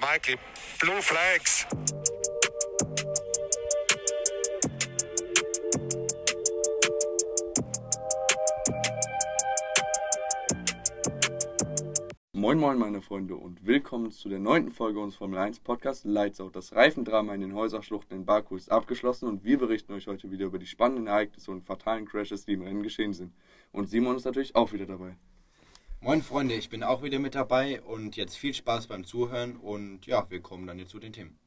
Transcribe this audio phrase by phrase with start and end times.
[0.00, 0.38] Mikey,
[0.80, 1.66] blue flags.
[12.32, 16.40] Moin Moin meine Freunde und willkommen zu der neunten Folge unseres Formel 1 Podcasts Lights
[16.40, 16.56] Out.
[16.56, 20.46] Das Reifendrama in den Häuserschluchten in Baku ist abgeschlossen und wir berichten euch heute wieder
[20.46, 23.34] über die spannenden Ereignisse und fatalen Crashes, die im Rennen geschehen sind.
[23.70, 25.16] Und Simon ist natürlich auch wieder dabei.
[26.02, 30.06] Moin Freunde, ich bin auch wieder mit dabei und jetzt viel Spaß beim Zuhören und
[30.06, 31.38] ja, wir kommen dann jetzt zu den Themen.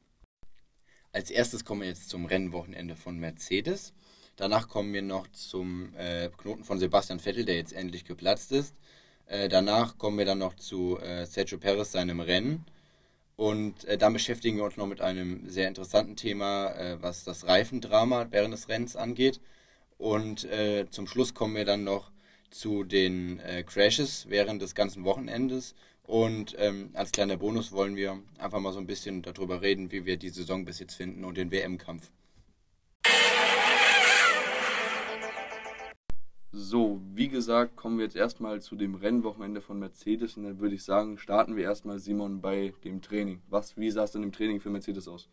[1.10, 3.94] Als erstes kommen wir jetzt zum Rennwochenende von Mercedes.
[4.36, 8.76] Danach kommen wir noch zum äh, Knoten von Sebastian Vettel, der jetzt endlich geplatzt ist.
[9.26, 12.64] Äh, danach kommen wir dann noch zu äh, Sergio Perez, seinem Rennen.
[13.34, 17.48] Und äh, dann beschäftigen wir uns noch mit einem sehr interessanten Thema, äh, was das
[17.48, 19.40] Reifendrama während des Rennens angeht.
[19.98, 22.13] Und äh, zum Schluss kommen wir dann noch
[22.54, 25.74] zu den äh, Crashes während des ganzen Wochenendes.
[26.04, 30.04] Und ähm, als kleiner Bonus wollen wir einfach mal so ein bisschen darüber reden, wie
[30.04, 32.10] wir die Saison bis jetzt finden und den WM-Kampf.
[36.52, 40.76] So, wie gesagt, kommen wir jetzt erstmal zu dem Rennwochenende von Mercedes und dann würde
[40.76, 43.42] ich sagen, starten wir erstmal Simon bei dem Training.
[43.48, 45.28] Was, wie sah es denn im Training für Mercedes aus?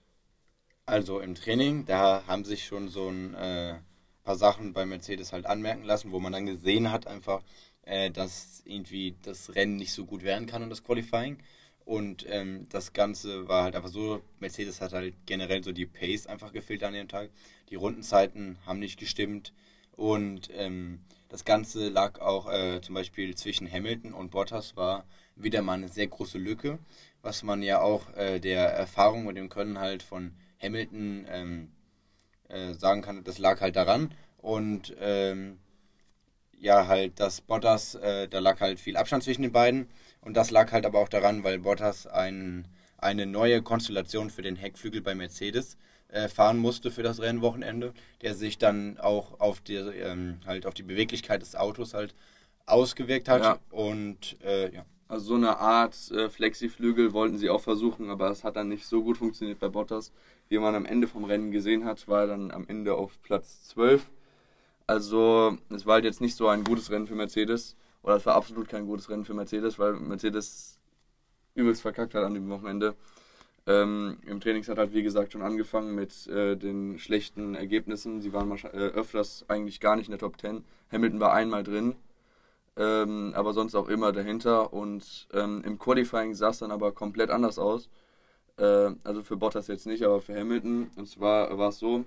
[0.88, 3.75] Also im Training, da haben sich schon so ein äh,
[4.23, 7.44] paar Sachen bei Mercedes halt anmerken lassen, wo man dann gesehen hat einfach,
[7.83, 11.38] äh, dass irgendwie das Rennen nicht so gut werden kann und das Qualifying.
[11.86, 16.27] Und ähm, das Ganze war halt einfach so, Mercedes hat halt generell so die Pace
[16.27, 17.31] einfach gefehlt an dem Tag.
[17.69, 19.52] Die Rundenzeiten haben nicht gestimmt.
[19.92, 20.99] Und ähm,
[21.30, 25.05] das Ganze lag auch äh, zum Beispiel zwischen Hamilton und Bottas war
[25.36, 26.80] wieder mal eine sehr große Lücke,
[27.22, 31.72] was man ja auch äh, der Erfahrung und dem Können halt von Hamilton ähm,
[32.52, 34.13] äh, sagen kann, das lag halt daran.
[34.38, 35.59] Und ähm,
[36.58, 39.88] ja, halt, dass Bottas, äh, da lag halt viel Abstand zwischen den beiden.
[40.21, 44.55] Und das lag halt aber auch daran, weil Bottas ein, eine neue Konstellation für den
[44.55, 45.77] Heckflügel bei Mercedes
[46.09, 50.73] äh, fahren musste für das Rennwochenende, der sich dann auch auf die, ähm, halt auf
[50.73, 52.14] die Beweglichkeit des Autos halt
[52.65, 53.42] ausgewirkt hat.
[53.43, 53.59] Ja.
[53.70, 54.86] Und äh, ja.
[55.08, 58.86] Also so eine Art äh, Flexiflügel wollten sie auch versuchen, aber es hat dann nicht
[58.86, 60.11] so gut funktioniert bei Bottas.
[60.52, 63.70] Wie man am Ende vom Rennen gesehen hat, war er dann am Ende auf Platz
[63.70, 64.12] 12.
[64.86, 67.78] Also es war halt jetzt nicht so ein gutes Rennen für Mercedes.
[68.04, 70.78] Oder es war absolut kein gutes Rennen für Mercedes, weil Mercedes
[71.56, 72.95] übelst verkackt hat an dem Wochenende.
[73.66, 78.20] Ähm, Im Trainings hat halt wie gesagt schon angefangen mit äh, den schlechten Ergebnissen.
[78.20, 80.66] Sie waren äh, öfters eigentlich gar nicht in der Top 10.
[80.92, 81.95] Hamilton war einmal drin,
[82.76, 84.73] ähm, aber sonst auch immer dahinter.
[84.73, 87.89] Und ähm, im Qualifying sah es dann aber komplett anders aus.
[88.61, 90.92] Äh, also für Bottas jetzt nicht, aber für Hamilton.
[90.95, 92.05] Und zwar war es so,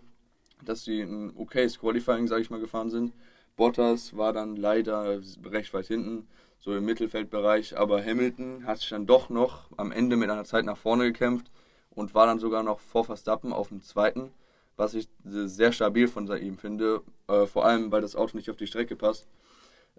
[0.64, 3.12] dass sie ein okayes Qualifying, sage ich mal, gefahren sind.
[3.56, 6.26] Bottas war dann leider recht weit hinten,
[6.60, 10.64] so im Mittelfeldbereich, aber Hamilton hat sich dann doch noch am Ende mit einer Zeit
[10.64, 11.50] nach vorne gekämpft
[11.90, 14.32] und war dann sogar noch vor Verstappen auf dem zweiten,
[14.76, 18.56] was ich sehr stabil von ihm finde, äh, vor allem weil das Auto nicht auf
[18.56, 19.28] die Strecke passt.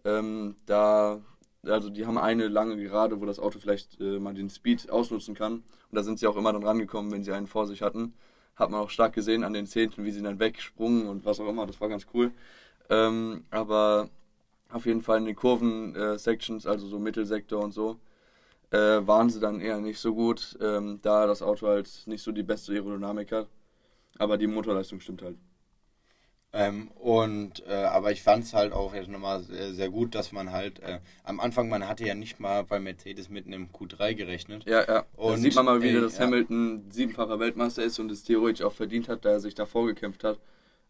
[0.03, 1.21] Ähm, da,
[1.67, 5.35] also die haben eine lange Gerade, wo das Auto vielleicht äh, mal den Speed ausnutzen
[5.35, 5.53] kann.
[5.53, 8.13] Und da sind sie auch immer dann rangekommen, wenn sie einen vor sich hatten.
[8.55, 11.49] Hat man auch stark gesehen an den Zehnten, wie sie dann wegsprungen und was auch
[11.49, 11.65] immer.
[11.67, 12.31] Das war ganz cool.
[12.89, 14.09] Ähm, aber
[14.69, 17.99] auf jeden Fall in den Kurven-Sections, also so Mittelsektor und so,
[18.71, 18.77] äh,
[19.07, 22.43] waren sie dann eher nicht so gut, ähm, da das Auto halt nicht so die
[22.43, 23.47] beste Aerodynamik hat.
[24.17, 25.37] Aber die Motorleistung stimmt halt.
[26.57, 30.31] Ähm, und äh, aber ich fand es halt auch jetzt nochmal sehr, sehr gut, dass
[30.31, 34.13] man halt äh, am Anfang, man hatte ja nicht mal bei Mercedes mit einem Q3
[34.15, 34.65] gerechnet.
[34.65, 35.05] Ja, ja.
[35.25, 36.25] da Und, sieht man mal wieder, ey, dass ja.
[36.25, 40.23] Hamilton siebenfacher Weltmeister ist und es theoretisch auch verdient hat, da er sich da vorgekämpft
[40.23, 40.39] hat.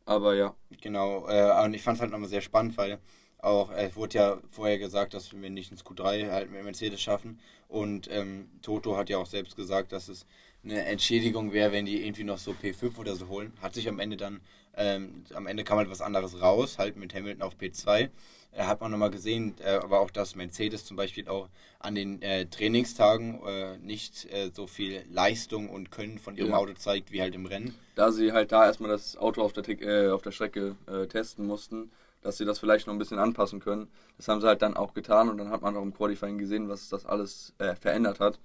[0.05, 2.99] Aber ja, Genau, äh, und ich fand es halt nochmal sehr spannend, weil
[3.39, 7.01] auch, äh, es wurde ja vorher gesagt, dass wir nicht ins Q3 halt mit Mercedes
[7.01, 7.39] schaffen.
[7.67, 10.25] Und ähm, Toto hat ja auch selbst gesagt, dass es
[10.65, 13.53] eine Entschädigung wäre, wenn die irgendwie noch so P5 oder so holen.
[13.61, 14.41] Hat sich am Ende dann,
[14.75, 18.09] ähm, am Ende kam halt was anderes raus, halt mit Hamilton auf P2.
[18.51, 21.49] Äh, hat man nochmal gesehen, äh, aber auch, dass Mercedes zum Beispiel auch
[21.79, 26.57] an den äh, Trainingstagen äh, nicht äh, so viel Leistung und Können von ihrem Ja.
[26.57, 27.75] Auto zeigt, wie halt im Rennen.
[27.95, 30.75] da sie halt da erstmal das Auto auf der, Tick- äh, auf der Strecke
[31.09, 31.91] testen mussten,
[32.21, 33.87] dass sie das vielleicht noch ein bisschen anpassen können.
[34.17, 36.69] Das haben sie halt dann auch getan und dann hat man auch im Qualifying gesehen,
[36.69, 38.39] was das alles verändert hat.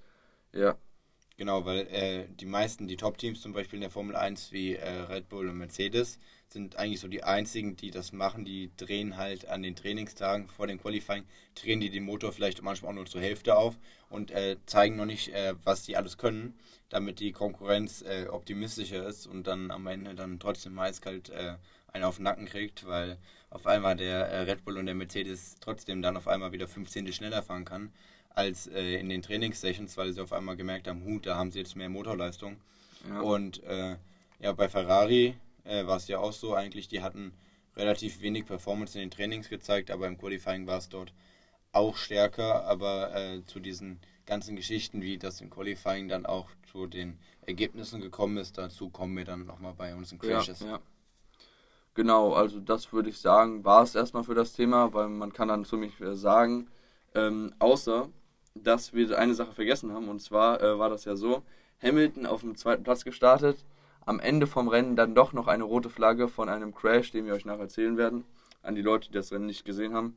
[0.52, 0.76] Ja,
[1.40, 4.86] Genau, weil äh, die meisten, die Top-Teams zum Beispiel in der Formel 1 wie äh,
[4.86, 8.44] Red Bull und Mercedes, sind eigentlich so die einzigen, die das machen.
[8.44, 12.90] Die drehen halt an den Trainingstagen vor dem Qualifying, drehen die den Motor vielleicht manchmal
[12.90, 13.78] auch nur zur Hälfte auf
[14.10, 16.58] und äh, zeigen noch nicht, äh, was die alles können,
[16.90, 21.54] damit die Konkurrenz äh, optimistischer ist und dann am Ende dann trotzdem eiskalt äh,
[21.90, 23.16] einen auf den Nacken kriegt, weil
[23.48, 27.42] auf einmal der Red Bull und der Mercedes trotzdem dann auf einmal wieder 15 schneller
[27.42, 27.90] fahren kann
[28.30, 31.58] als äh, in den Trainingssessions, weil sie auf einmal gemerkt haben, Hut, da haben sie
[31.58, 32.56] jetzt mehr Motorleistung.
[33.08, 33.20] Ja.
[33.20, 33.96] Und äh,
[34.40, 37.32] ja, bei Ferrari äh, war es ja auch so eigentlich, die hatten
[37.76, 41.12] relativ wenig Performance in den Trainings gezeigt, aber im Qualifying war es dort
[41.72, 46.86] auch stärker, aber äh, zu diesen ganzen Geschichten, wie das im Qualifying dann auch zu
[46.86, 50.60] den Ergebnissen gekommen ist, dazu kommen wir dann nochmal bei uns in Crashes.
[50.60, 50.80] Ja, ja.
[51.94, 55.48] Genau, also das würde ich sagen, war es erstmal für das Thema, weil man kann
[55.48, 56.68] dann ziemlich sagen,
[57.14, 58.08] ähm, außer
[58.54, 61.42] dass wir eine Sache vergessen haben, und zwar äh, war das ja so,
[61.82, 63.64] Hamilton auf dem zweiten Platz gestartet,
[64.04, 67.34] am Ende vom Rennen dann doch noch eine rote Flagge von einem Crash, den wir
[67.34, 68.24] euch nachher erzählen werden,
[68.62, 70.16] an die Leute, die das Rennen nicht gesehen haben.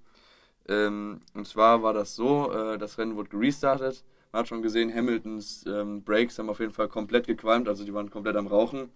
[0.68, 4.04] Ähm, und zwar war das so, äh, das Rennen wurde gerestartet.
[4.32, 7.94] Man hat schon gesehen, Hamiltons ähm, Brakes haben auf jeden Fall komplett gequalmt, also die
[7.94, 8.90] waren komplett am Rauchen.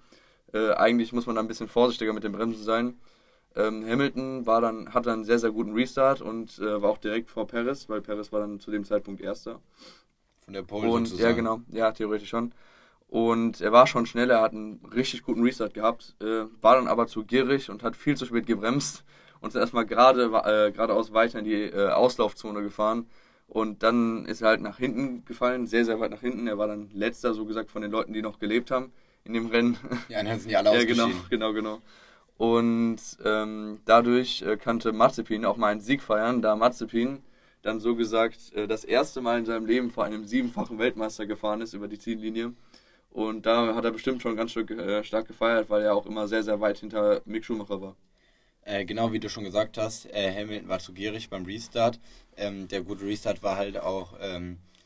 [0.53, 2.97] Äh, eigentlich muss man da ein bisschen vorsichtiger mit dem Bremsen sein.
[3.57, 7.31] Ähm, Hamilton war dann, hatte einen sehr, sehr guten Restart und äh, war auch direkt
[7.31, 9.59] vor Paris, weil Paris war dann zu dem Zeitpunkt Erster.
[10.45, 11.29] Von der Pole und, sozusagen.
[11.29, 11.61] Ja, genau.
[11.71, 12.53] Ja, theoretisch schon.
[13.07, 16.87] Und er war schon schnell, er hat einen richtig guten Restart gehabt, äh, war dann
[16.87, 19.03] aber zu gierig und hat viel zu spät gebremst
[19.39, 23.07] und ist erstmal gerade äh, geradeaus weiter in die äh, Auslaufzone gefahren.
[23.47, 26.47] Und dann ist er halt nach hinten gefallen, sehr, sehr weit nach hinten.
[26.47, 28.91] Er war dann letzter, so gesagt, von den Leuten, die noch gelebt haben
[29.23, 29.77] in dem Rennen.
[30.09, 31.81] Ja, dann sind die alle Ja, genau, genau, genau.
[32.37, 37.23] Und ähm, dadurch äh, konnte Mazepin auch mal einen Sieg feiern, da Mazepin
[37.63, 41.61] dann so gesagt äh, das erste Mal in seinem Leben vor einem siebenfachen Weltmeister gefahren
[41.61, 42.53] ist über die Ziellinie.
[43.11, 46.27] Und da hat er bestimmt schon ganz Stück, äh, stark gefeiert, weil er auch immer
[46.27, 47.95] sehr, sehr weit hinter Mick Schumacher war.
[48.61, 51.99] Äh, genau wie du schon gesagt hast, äh, Hamilton war zu gierig beim Restart.
[52.35, 54.76] Ähm, der gute Restart war halt auch ähm, äh,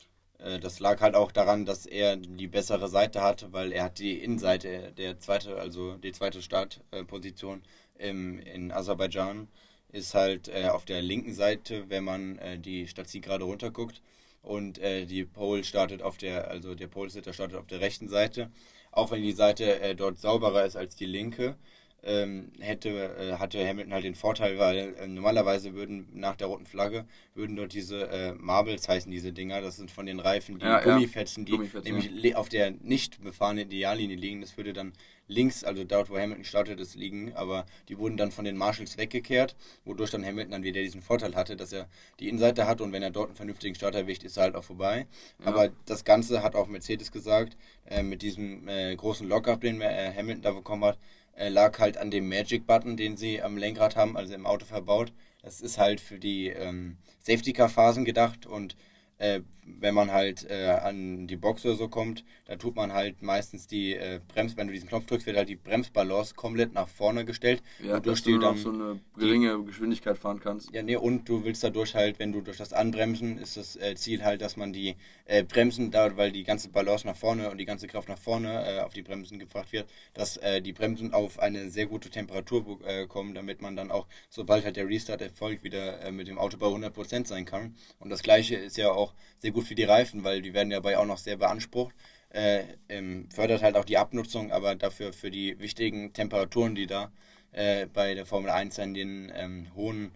[0.59, 4.17] das lag halt auch daran, dass er die bessere Seite hatte, weil er hat die
[4.23, 7.61] Innenseite, der zweite, also die zweite Startposition
[7.97, 9.47] im, in Aserbaidschan
[9.91, 14.01] ist halt äh, auf der linken Seite, wenn man äh, die Stadt gerade runter guckt.
[14.41, 18.09] Und äh, die Pole startet auf der, also der Pole Sitter startet auf der rechten
[18.09, 18.49] Seite.
[18.91, 21.55] Auch wenn die Seite äh, dort sauberer ist als die linke,
[22.03, 26.65] ähm, hätte, äh, hatte Hamilton halt den Vorteil, weil äh, normalerweise würden nach der roten
[26.65, 27.05] Flagge
[27.35, 30.79] würden dort diese äh, Marbles heißen, diese Dinger, das sind von den Reifen, die ja,
[30.79, 32.35] Gummifetzen, die Gummifetzen, nämlich ja.
[32.35, 34.41] auf der nicht befahrenen Ideallinie liegen.
[34.41, 34.93] Das würde dann
[35.27, 38.97] links, also dort, wo Hamilton startet, ist liegen, aber die wurden dann von den Marshalls
[38.97, 39.55] weggekehrt,
[39.85, 41.87] wodurch dann Hamilton dann wieder diesen Vorteil hatte, dass er
[42.19, 44.63] die Innenseite hat und wenn er dort einen vernünftigen Start erwischt, ist er halt auch
[44.63, 45.07] vorbei.
[45.39, 45.45] Ja.
[45.45, 47.55] Aber das Ganze hat auch Mercedes gesagt,
[47.85, 50.97] äh, mit diesem äh, großen Lockup, den äh, Hamilton da bekommen hat,
[51.37, 55.13] lag halt an dem Magic-Button, den sie am Lenkrad haben, also im Auto verbaut.
[55.41, 58.75] Das ist halt für die ähm, Safety-Car-Phasen gedacht und
[59.17, 59.41] äh,
[59.79, 63.67] wenn man halt äh, an die Box oder so kommt, da tut man halt meistens
[63.67, 67.25] die äh, Brems, wenn du diesen Knopf drückst, wird halt die Bremsbalance komplett nach vorne
[67.25, 67.61] gestellt.
[67.83, 70.73] Ja, dass du dann so eine geringe die, Geschwindigkeit fahren kannst.
[70.73, 73.95] Ja, nee, und du willst dadurch halt, wenn du durch das Anbremsen, ist das äh,
[73.95, 74.95] Ziel halt, dass man die
[75.25, 78.65] äh, Bremsen, da, weil die ganze Balance nach vorne und die ganze Kraft nach vorne
[78.65, 82.61] äh, auf die Bremsen gebracht wird, dass äh, die Bremsen auf eine sehr gute Temperatur
[83.07, 86.67] kommen, damit man dann auch, sobald halt der Restart erfolgt, wieder mit dem Auto bei
[86.67, 87.75] 100% sein kann.
[87.99, 90.97] Und das gleiche ist ja auch sehr gut für die Reifen, weil die werden dabei
[90.97, 91.95] auch noch sehr beansprucht.
[92.29, 97.11] Äh, ähm, fördert halt auch die Abnutzung, aber dafür für die wichtigen Temperaturen, die da
[97.51, 100.11] äh, bei der Formel 1 an den ähm, hohen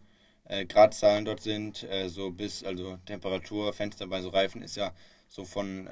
[0.45, 4.93] äh, Gradzahlen dort sind, äh, so bis, also Temperaturfenster bei so Reifen ist ja
[5.27, 5.89] so von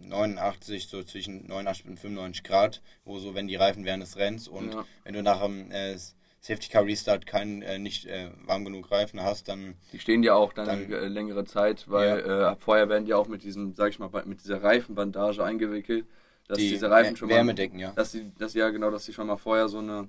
[0.00, 4.16] 89, äh, so zwischen 89 und 95 Grad, wo so, wenn die Reifen während des
[4.16, 4.84] Rennens und ja.
[5.04, 5.96] wenn du nach dem äh,
[6.42, 9.74] Safety Car Restart kein äh, nicht äh, warm genug Reifen hast, dann.
[9.92, 12.52] Die stehen ja auch dann, dann eine längere Zeit, weil ja.
[12.52, 16.04] äh, vorher werden die auch mit diesem, sag ich mal, mit dieser Reifenbandage eingewickelt,
[16.48, 17.92] dass die diese Reifen schon Wärme mal, decken, ja.
[17.92, 20.08] Dass sie, dass ja genau, dass sie schon mal vorher so eine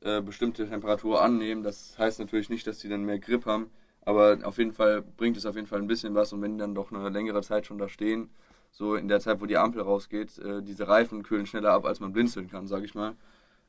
[0.00, 1.62] äh, bestimmte Temperatur annehmen.
[1.62, 3.70] Das heißt natürlich nicht, dass die dann mehr Grip haben,
[4.00, 6.60] aber auf jeden Fall bringt es auf jeden Fall ein bisschen was und wenn die
[6.60, 8.30] dann doch eine längere Zeit schon da stehen,
[8.70, 12.00] so in der Zeit, wo die Ampel rausgeht, äh, diese Reifen kühlen schneller ab, als
[12.00, 13.16] man blinzeln kann, sag ich mal.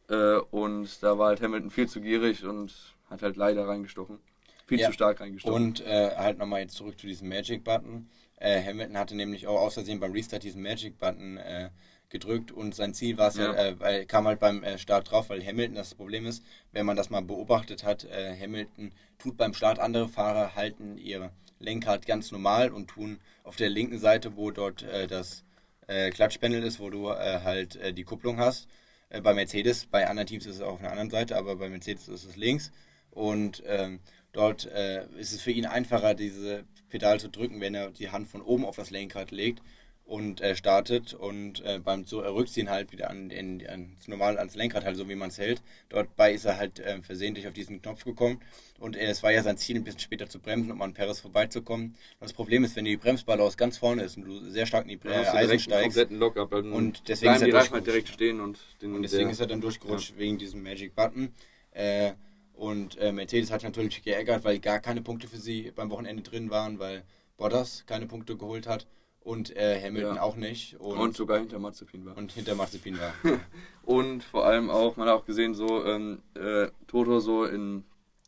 [0.09, 2.73] Äh, und da war halt Hamilton viel zu gierig und
[3.09, 4.19] hat halt leider reingestochen.
[4.65, 4.87] Viel ja.
[4.87, 5.55] zu stark reingestochen.
[5.55, 8.09] Und äh, halt nochmal jetzt zurück zu diesem Magic-Button.
[8.37, 11.69] Äh, Hamilton hatte nämlich auch aus Versehen beim Restart diesen Magic-Button äh,
[12.09, 15.11] gedrückt und sein Ziel war es ja, ja äh, weil, kam halt beim äh, Start
[15.11, 19.53] drauf, weil Hamilton das Problem ist, wenn man das mal beobachtet hat, Hamilton tut beim
[19.53, 24.49] Start andere Fahrer halten ihr Lenkrad ganz normal und tun auf der linken Seite, wo
[24.49, 25.43] dort das
[25.87, 28.67] Klatschpanel ist, wo du halt die Kupplung hast,
[29.09, 31.69] äh, bei Mercedes, bei anderen Teams ist es auch auf einer anderen Seite, aber bei
[31.69, 32.71] Mercedes ist es links.
[33.11, 33.99] Und ähm,
[34.31, 38.27] dort äh, ist es für ihn einfacher, diese Pedal zu drücken, wenn er die Hand
[38.27, 39.61] von oben auf das Lenkrad legt.
[40.09, 44.83] Und äh, startet und äh, beim Rückziehen halt wieder an, in, ans normal ans Lenkrad
[44.83, 45.61] halt so wie man es hält.
[45.89, 48.41] Dabei ist er halt äh, versehentlich auf diesen Knopf gekommen
[48.79, 51.19] und äh, es war ja sein Ziel ein bisschen später zu bremsen, um an Perez
[51.19, 51.89] vorbeizukommen.
[51.89, 54.89] Und das Problem ist, wenn die Bremsballe aus ganz vorne ist und du sehr stark
[54.89, 56.51] in die hast du Eisen steigst Lock-up.
[56.53, 57.87] Und deswegen ist er halt durchgerutscht.
[57.87, 61.31] direkt stehen und, den, Und deswegen der, ist er dann durchgerutscht wegen diesem Magic Button.
[61.71, 62.13] Äh,
[62.55, 66.49] und äh, Mercedes hat natürlich geärgert, weil gar keine Punkte für sie beim Wochenende drin
[66.49, 67.03] waren, weil
[67.37, 68.87] Bottas keine Punkte geholt hat
[69.21, 70.21] und äh, Hamilton Ja.
[70.21, 70.79] auch nicht.
[70.79, 72.17] Und, und sogar hinter Mazepin war.
[72.17, 73.13] und hinter Mazepin war.
[73.83, 77.83] Und vor allem auch, man hat auch gesehen, so ähm, äh, Toto so in,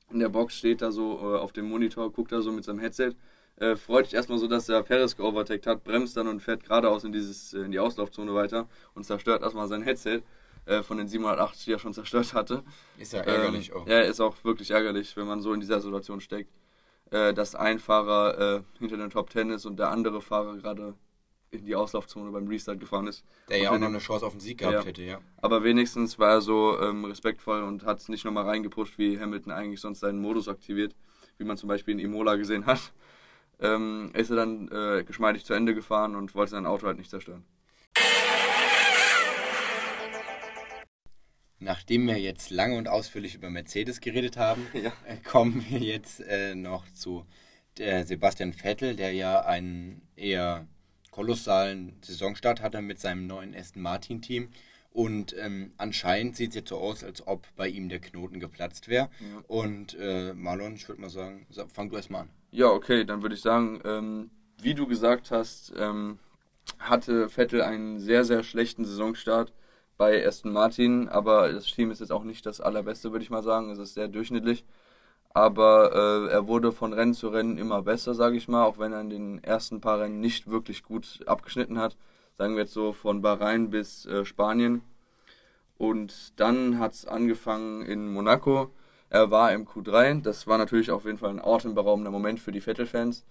[0.09, 2.79] in der Box steht da so äh, auf dem Monitor, guckt da so mit seinem
[2.79, 3.11] Headset,
[3.57, 7.03] äh, freut sich erstmal so, dass der Perez geovertakt hat, bremst dann und fährt geradeaus
[7.03, 10.23] in, dieses, äh, in die Auslaufzone weiter und zerstört erstmal sein Headset
[10.65, 12.63] äh, von den 780, die er schon zerstört hatte.
[12.97, 13.87] Ist ja ärgerlich ähm, auch.
[13.87, 16.49] Ja, ist auch wirklich ärgerlich, wenn man so in dieser Situation steckt,
[17.11, 20.95] äh, dass ein Fahrer äh, hinter den Top 10 ist und der andere Fahrer gerade
[21.51, 23.25] in die Auslaufzone beim Restart gefahren ist.
[23.49, 24.83] Der ja auch noch eine Chance auf den Sieg gehabt Ja.
[24.85, 25.19] hätte, ja.
[25.41, 29.51] aber wenigstens war er so ähm, respektvoll und hat es nicht nochmal reingepusht, wie Hamilton
[29.51, 30.95] eigentlich sonst seinen Modus aktiviert,
[31.37, 32.93] wie man zum Beispiel in Imola gesehen hat.
[33.59, 37.11] Ähm, ist er dann äh, geschmeidig zu Ende gefahren und wollte sein Auto halt nicht
[37.11, 37.43] zerstören.
[41.63, 44.91] Nachdem wir jetzt lange und ausführlich über Mercedes geredet haben, Ja.
[45.07, 47.23] äh, kommen wir jetzt äh, noch zu
[47.77, 50.65] äh, Sebastian Vettel, der ja einen eher
[51.11, 54.49] kolossalen Saisonstart hatte mit seinem neuen Aston Martin Team.
[54.91, 58.87] Und ähm, anscheinend sieht es jetzt so aus, als ob bei ihm der Knoten geplatzt
[58.87, 59.09] wäre.
[59.19, 59.43] Ja.
[59.47, 62.29] Und äh, Marlon, ich würde mal sagen, sa- fang du erstmal an.
[62.51, 66.17] Ja, okay, dann würde ich sagen, ähm, wie du gesagt hast, ähm,
[66.79, 69.53] hatte Vettel einen sehr, sehr schlechten Saisonstart
[70.01, 73.43] bei Aston Martin, aber das Team ist jetzt auch nicht das allerbeste, würde ich mal
[73.43, 73.69] sagen.
[73.69, 74.65] Es ist sehr durchschnittlich.
[75.31, 78.93] Aber äh, er wurde von Rennen zu Rennen immer besser, sage ich mal, auch wenn
[78.93, 81.97] er in den ersten paar Rennen nicht wirklich gut abgeschnitten hat.
[82.35, 84.81] Sagen wir jetzt so von Bahrain bis äh, Spanien.
[85.77, 88.71] Und dann hat es angefangen in Monaco.
[89.11, 90.23] Er war im Q3.
[90.23, 93.23] Das war natürlich auf jeden Fall ein atemberaubender Moment für die Vettel-Fans.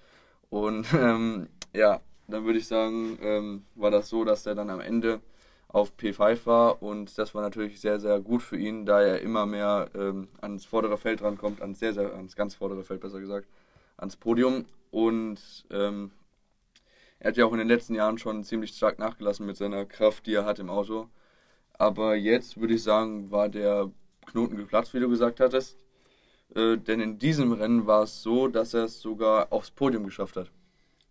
[0.50, 4.78] Und ähm, ja, dann würde ich sagen, ähm, war das so, dass er dann am
[4.78, 5.20] Ende
[5.72, 9.46] auf P5 war und das war natürlich sehr, sehr gut für ihn, da er immer
[9.46, 13.48] mehr ähm, ans vordere Feld rankommt, ans sehr, sehr, ans ganz vordere Feld besser gesagt,
[13.96, 15.38] ans Podium und
[15.70, 16.10] ähm,
[17.20, 20.26] er hat ja auch in den letzten Jahren schon ziemlich stark nachgelassen mit seiner Kraft,
[20.26, 21.08] die er hat im Auto.
[21.74, 23.90] Aber jetzt würde ich sagen, war der
[24.26, 25.76] Knoten geplatzt, wie du gesagt hattest.
[26.54, 30.36] Äh, denn in diesem Rennen war es so, dass er es sogar aufs Podium geschafft
[30.36, 30.50] hat.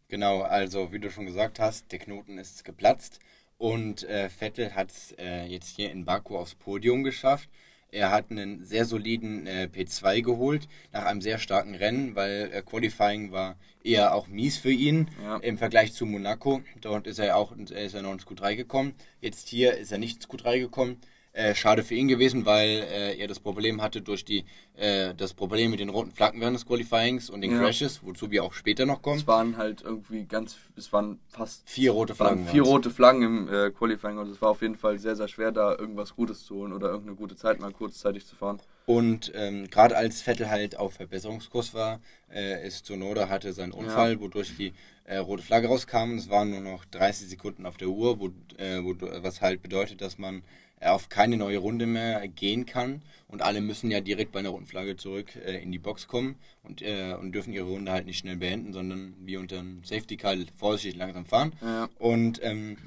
[0.08, 3.20] Genau, also wie du schon gesagt hast, der Knoten ist geplatzt
[3.60, 7.50] und äh, Vettel hat es äh, jetzt hier in Baku aufs Podium geschafft.
[7.92, 12.62] Er hat einen sehr soliden äh, P2 geholt nach einem sehr starken Rennen, weil äh,
[12.62, 15.38] Qualifying war eher auch mies für ihn Ja.
[15.38, 16.62] im Vergleich zu Monaco.
[16.82, 18.94] Dort ist er auch äh, ist er noch ins Q3 gekommen.
[19.22, 20.98] Jetzt hier ist er nicht ins Q3 gekommen.
[21.39, 24.43] Äh, schade für ihn gewesen, weil äh, er das Problem hatte durch die
[24.75, 27.60] äh, das Problem mit den roten Flaggen während des Qualifyings und den Ja.
[27.60, 29.19] Crashes, wozu wir auch später noch kommen.
[29.19, 32.46] Es waren halt irgendwie ganz, es waren fast Vier rote Flaggen.
[32.46, 35.53] vier rote Flaggen im äh, Qualifying und es war auf jeden Fall sehr, sehr schwer,
[35.53, 38.60] da irgendwas Gutes zu holen oder irgendeine gute Zeit mal kurzzeitig zu fahren.
[38.86, 42.01] Und ähm, gerade als Vettel halt auf Verbesserungskurs war,
[42.34, 44.74] äh, ist Sonoda hatte seinen Unfall, wodurch die
[45.05, 46.17] äh, rote Flagge rauskam.
[46.17, 48.27] Es waren nur noch 30 Sekunden auf der Uhr, wo,
[48.58, 50.43] äh, wo, was halt bedeutet, dass man
[50.82, 53.02] auf keine neue Runde mehr gehen kann.
[53.28, 56.36] Und alle müssen ja direkt bei einer roten Flagge zurück äh, in die Box kommen
[56.64, 60.18] und, äh, und dürfen ihre Runde halt nicht schnell beenden, sondern wie unter einem Safety
[60.18, 61.54] Car vorsichtig langsam fahren.
[61.62, 61.90] Ja.
[62.00, 62.78] Und ähm,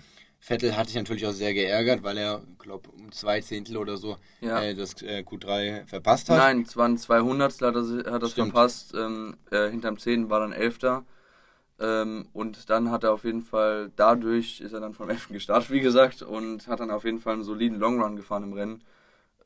[0.40, 4.16] Vettel hat sich natürlich auch sehr geärgert, weil er, glaube um zwei Zehntel oder so
[4.40, 4.60] Ja.
[4.60, 6.38] äh, das äh, Q3 verpasst hat.
[6.38, 8.92] Nein, es waren 200, hat er, hat er verpasst.
[8.96, 10.78] Ähm, äh, hinterm 10 war dann 11.
[11.82, 15.28] Ähm, und dann hat er auf jeden Fall, dadurch ist er dann vom 11.
[15.30, 18.52] gestartet, wie gesagt, und hat dann auf jeden Fall einen soliden Long Run gefahren im
[18.52, 18.84] Rennen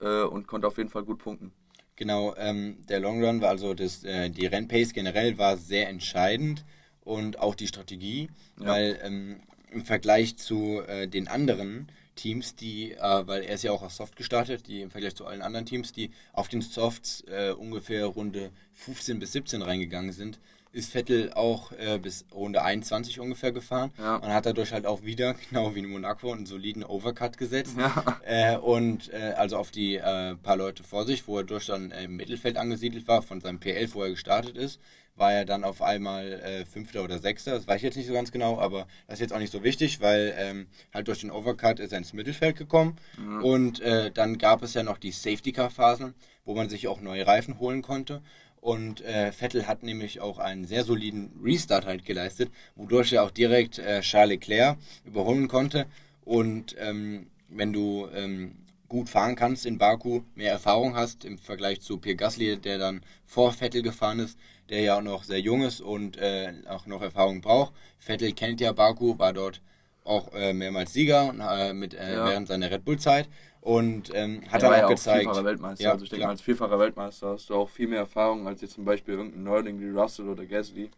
[0.01, 1.53] äh, und konnte auf jeden Fall gut punkten.
[1.97, 6.65] Genau, ähm, der Long Run war also das, äh, die Rennpace generell war sehr entscheidend
[7.01, 8.29] und auch die Strategie,
[8.61, 8.67] Ja.
[8.67, 9.41] weil ähm,
[9.71, 13.93] im Vergleich zu äh, den anderen Teams, die, äh, weil er ist ja auch auf
[13.93, 18.05] Soft gestartet, die im Vergleich zu allen anderen Teams, die auf den Softs äh, ungefähr
[18.07, 20.39] Runde 15 bis 17 reingegangen sind,
[20.77, 24.17] ist Vettel auch äh, bis Runde 21 ungefähr gefahren Ja.
[24.17, 27.77] und hat dadurch halt auch wieder, genau wie in Monaco, einen soliden Overcut gesetzt.
[27.79, 28.21] Ja.
[28.25, 31.91] Äh, und äh, also auf die äh, paar Leute vor sich, wo er durch dann
[31.93, 34.79] im Mittelfeld angesiedelt war, von seinem P11, wo er gestartet ist,
[35.15, 37.53] war er dann auf einmal äh, Fünfter oder Sechster.
[37.53, 39.63] Das weiß ich jetzt nicht so ganz genau, aber das ist jetzt auch nicht so
[39.65, 42.97] wichtig, weil ähm, halt durch den Overcut ist er ins Mittelfeld gekommen.
[43.43, 46.13] Und äh, dann gab es ja noch die Safety Car Phasen,
[46.45, 48.21] wo man sich auch neue Reifen holen konnte.
[48.67, 53.31] Und äh, Vettel hat nämlich auch einen sehr soliden Restart halt geleistet, wodurch er auch
[53.31, 55.87] direkt äh, Charles Leclerc überholen konnte.
[56.25, 58.57] Und ähm, wenn du ähm,
[58.89, 63.03] gut fahren kannst in Baku, mehr Erfahrung hast im Vergleich zu Pierre Gasly, der dann
[63.25, 64.37] vor Vettel gefahren ist,
[64.69, 67.73] der ja auch noch sehr jung ist und äh, auch noch Erfahrung braucht.
[68.01, 69.61] Vettel kennt ja Baku, war dort
[70.07, 72.29] auch äh, mehrmals Sieger äh, mit, äh, ja.
[72.29, 73.29] während seiner Red Bull-Zeit
[73.61, 75.27] und ähm, hat er dann auch ja gezeigt.
[75.27, 75.85] Auch vierfacher Weltmeister.
[75.85, 78.61] Ja, also ich denke mal, als vierfacher Weltmeister hast du auch viel mehr Erfahrung als
[78.61, 80.91] jetzt zum Beispiel irgendein Neuling wie Russell oder Gasly.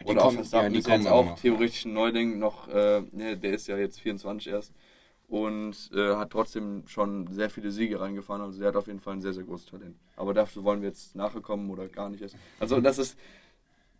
[0.00, 1.40] Die oder kommen, auch Verstappen ja, die ist jetzt auch noch.
[1.40, 4.72] theoretisch ein Neuling noch, äh, ne, der ist ja jetzt 24 erst
[5.28, 8.42] und äh, hat trotzdem schon sehr viele Siege reingefahren.
[8.42, 9.96] Also der hat auf jeden Fall ein sehr, sehr großes Talent.
[10.14, 12.36] Aber dafür wollen wir jetzt nachher kommen oder gar nicht erst.
[12.60, 13.18] Also das ist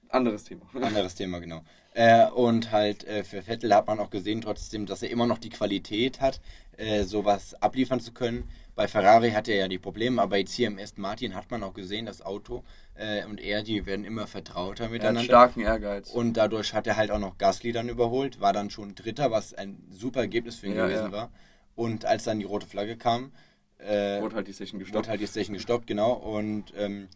[0.09, 0.63] anderes Thema.
[0.75, 1.65] Anderes Thema, genau.
[1.97, 5.39] Äh, und halt äh, für Vettel hat man auch gesehen trotzdem, dass er immer noch
[5.39, 6.43] die Qualität hat,
[6.77, 8.51] äh, sowas abliefern zu können.
[8.75, 11.63] Bei Ferrari hat er ja die Probleme, aber jetzt hier im Aston Martin hat man
[11.63, 12.65] auch gesehen, das Auto
[12.97, 15.21] äh, und er, die werden immer vertrauter miteinander.
[15.21, 16.11] Er hat starken Ehrgeiz.
[16.11, 19.55] Und dadurch hat er halt auch noch Gasly dann überholt, war dann schon Dritter, was
[19.55, 21.13] ein super Ergebnis für ihn ja, gewesen ja.
[21.13, 21.31] war.
[21.77, 23.33] Und als dann die rote Flagge kam,
[23.79, 25.07] äh, wurde halt die Session gestoppt.
[25.07, 26.13] Wurde halt die Session gestoppt, genau.
[26.13, 27.09] Und ähm,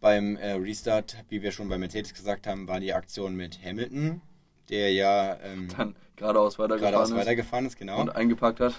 [0.00, 4.20] beim äh, Restart, wie wir schon bei Mercedes gesagt haben, war die Aktion mit Hamilton,
[4.68, 8.00] der ja ähm, dann geradeaus weitergefahren, geradeaus ist, weitergefahren ist, genau.
[8.00, 8.74] Und eingepackt hat.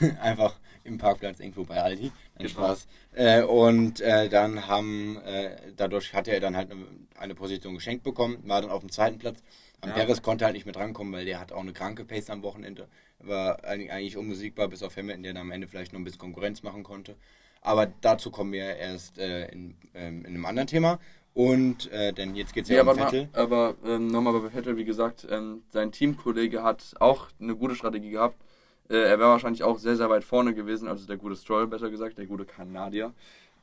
[0.20, 2.12] Einfach im Parkplatz irgendwo bei Aldi.
[2.36, 2.86] Ein Spaß.
[3.14, 6.86] Äh, und äh, dann haben, äh, dadurch hat er dann halt eine,
[7.18, 9.42] eine, Position geschenkt bekommen, war dann auf dem zweiten Platz.
[9.80, 9.96] Am ja.
[9.96, 12.88] Perez konnte halt nicht mit rankommen, weil der hat auch eine kranke Pace am Wochenende.
[13.18, 16.62] War eigentlich unbesiegbar, bis auf Hamilton, der dann am Ende vielleicht noch ein bisschen Konkurrenz
[16.62, 17.16] machen konnte.
[17.62, 20.98] Aber dazu kommen wir erst äh, in, ähm, in einem anderen Thema.
[21.34, 23.28] Und äh, denn jetzt geht es ja, ja, um aber Vettel.
[23.32, 27.74] Mal, aber ähm, nochmal bei Vettel, wie gesagt, ähm, sein Teamkollege hat auch eine gute
[27.74, 28.36] Strategie gehabt.
[28.90, 31.88] Äh, er wäre wahrscheinlich auch sehr, sehr weit vorne gewesen, also der gute Stroll, besser
[31.88, 33.14] gesagt, der gute Kanadier.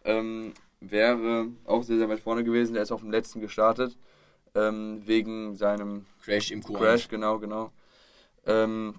[0.04, 2.74] Ähm, wäre auch sehr, sehr weit vorne gewesen.
[2.74, 3.98] Der ist auf dem letzten gestartet.
[4.56, 6.78] Ähm, wegen seinem Crash im Q1.
[6.78, 7.72] Crash, genau, genau.
[8.48, 8.96] Ähm,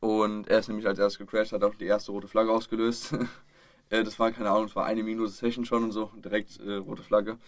[0.00, 3.14] und er ist nämlich als erstes gecrashed, hat auch die erste rote Flagge ausgelöst.
[3.90, 6.74] Äh, das war, keine Ahnung, es war eine Minute Session schon und so, direkt äh,
[6.74, 7.38] rote Flagge.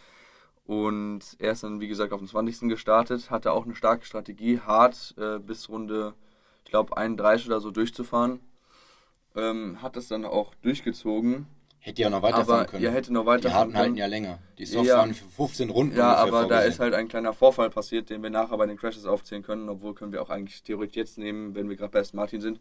[0.67, 2.69] Und er ist dann, wie gesagt, auf dem 20.
[2.69, 6.15] gestartet, hatte auch eine starke Strategie, hart äh, bis Runde,
[6.65, 8.41] ich glaube, 31 oder so durchzufahren.
[9.35, 11.47] Ähm, hat das dann auch durchgezogen.
[11.81, 12.83] Hätte ja noch weiterfahren können.
[12.83, 14.41] Ja, hätte noch weiterfahren Die harten halten ja länger.
[14.59, 15.97] Die Softs ja, waren für 15 Runden.
[15.97, 19.07] Ja, aber da ist halt ein kleiner Vorfall passiert, den wir nachher bei den Crashes
[19.07, 19.69] aufzählen können.
[19.71, 22.61] Obwohl können wir auch eigentlich theoretisch jetzt nehmen, wenn wir gerade bei Aston Martin sind.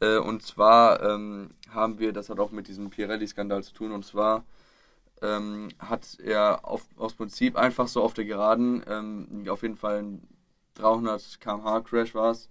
[0.00, 4.04] Äh, und zwar ähm, haben wir, das hat auch mit diesem Pirelli-Skandal zu tun, und
[4.04, 4.44] zwar
[5.22, 9.98] ähm, hat er auf, aus Prinzip einfach so auf der Geraden, ähm, auf jeden Fall
[9.98, 10.28] ein
[10.74, 12.48] 300 km/h Crash war es.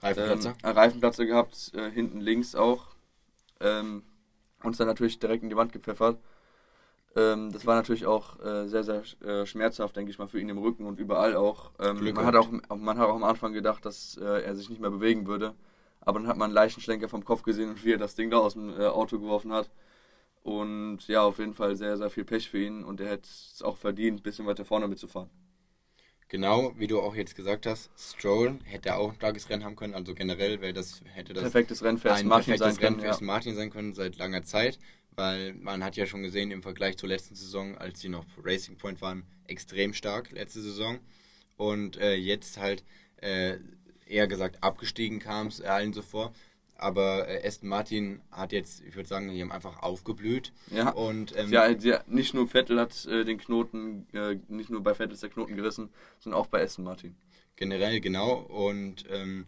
[0.00, 0.54] Reifenplatzer?
[0.62, 2.94] Ähm, Reifenplatzer gehabt, äh, hinten links auch.
[3.60, 4.02] Ähm,
[4.62, 6.18] uns dann natürlich direkt in die Wand gepfeffert.
[7.16, 10.48] Ähm, das war natürlich auch äh, sehr, sehr äh, schmerzhaft, denke ich mal, für ihn
[10.48, 11.70] im Rücken und überall auch.
[11.78, 14.80] Ähm, man, hat auch man hat auch am Anfang gedacht, dass äh, er sich nicht
[14.80, 15.54] mehr bewegen würde.
[16.04, 18.38] Aber dann hat man einen Leichenschlenker vom Kopf gesehen und wie er das Ding da
[18.38, 19.70] aus dem äh, Auto geworfen hat.
[20.42, 23.62] Und ja, auf jeden Fall sehr, sehr viel Pech für ihn und er hätte es
[23.62, 25.30] auch verdient, ein bisschen weiter vorne mitzufahren.
[26.28, 29.94] Genau, wie du auch jetzt gesagt hast, Stroll hätte auch ein starkes Rennen haben können.
[29.94, 33.14] Also generell wäre das hätte das perfektes Rennen für ein Martin perfektes sein Rennen können,
[33.14, 33.26] für ja.
[33.26, 34.78] Martin sein können seit langer Zeit,
[35.12, 38.76] weil man hat ja schon gesehen im Vergleich zur letzten Saison, als sie noch Racing
[38.76, 40.98] Point waren, extrem stark letzte Saison
[41.56, 42.84] und äh, jetzt halt
[43.18, 43.58] äh,
[44.06, 46.32] eher gesagt abgestiegen kam es allen so vor.
[46.76, 50.52] Aber äh, Aston Martin hat jetzt, ich würde sagen, die haben einfach aufgeblüht.
[50.70, 50.90] Ja.
[50.90, 54.94] Und, ähm, ja, ja, nicht nur Vettel hat äh, den Knoten, äh, nicht nur bei
[54.94, 57.14] Vettel ist der Knoten gerissen, sondern auch bei Aston Martin.
[57.56, 58.34] Generell, genau.
[58.34, 59.46] Und ähm,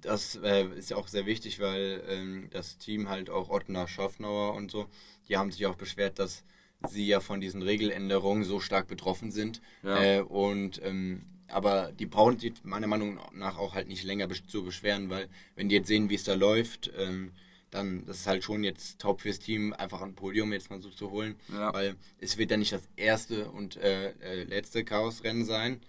[0.00, 4.54] das äh, ist ja auch sehr wichtig, weil ähm, das Team halt auch Ottner Schaffnauer
[4.54, 4.86] und so,
[5.28, 6.44] die haben sich auch beschwert, dass
[6.88, 9.60] sie ja von diesen Regeländerungen so stark betroffen sind.
[9.82, 10.02] Ja.
[10.02, 14.64] Äh, und ähm, aber die brauchen sich meiner Meinung nach auch halt nicht länger zu
[14.64, 17.32] beschweren, weil wenn die jetzt sehen, wie es da läuft, ähm,
[17.70, 20.90] dann das ist halt schon jetzt top fürs Team, einfach ein Podium jetzt mal so
[20.90, 21.72] zu holen, ja.
[21.74, 25.80] weil es wird ja nicht das erste und äh, äh, letzte Chaosrennen sein,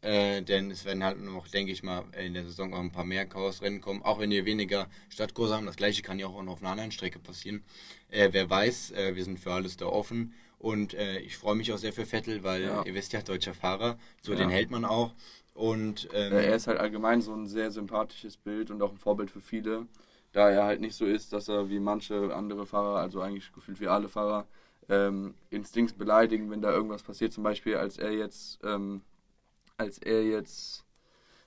[0.00, 3.04] äh, denn es werden halt noch, denke ich mal, in der Saison auch ein paar
[3.04, 6.52] mehr Chaosrennen kommen, auch wenn wir weniger Stadtkurse haben, das gleiche kann ja auch noch
[6.52, 7.64] auf einer anderen Strecke passieren.
[8.10, 11.72] Äh, wer weiß, äh, wir sind für alles da offen und äh, ich freue mich
[11.72, 12.84] auch sehr für Vettel, weil ja.
[12.84, 14.38] ihr wisst ja, deutscher Fahrer, so ja.
[14.38, 15.12] den hält man auch.
[15.54, 19.30] Und ähm, er ist halt allgemein so ein sehr sympathisches Bild und auch ein Vorbild
[19.30, 19.86] für viele,
[20.32, 23.80] da er halt nicht so ist, dass er wie manche andere Fahrer, also eigentlich gefühlt
[23.80, 24.46] wie alle Fahrer,
[24.88, 27.32] ähm, Instinkts beleidigen, wenn da irgendwas passiert.
[27.32, 29.02] Zum Beispiel, als er jetzt, ähm,
[29.76, 30.84] als er jetzt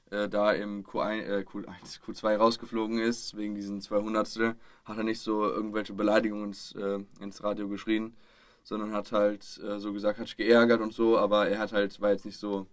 [0.10, 4.56] äh, da im Q1, äh, Q1, Q2 rausgeflogen ist, wegen diesen 200.
[4.86, 8.15] hat er nicht so irgendwelche Beleidigungen ins, äh, ins Radio geschrien,
[8.67, 12.01] sondern hat halt äh, so gesagt, hat sich geärgert und so, aber er hat halt,
[12.01, 12.67] war jetzt nicht so,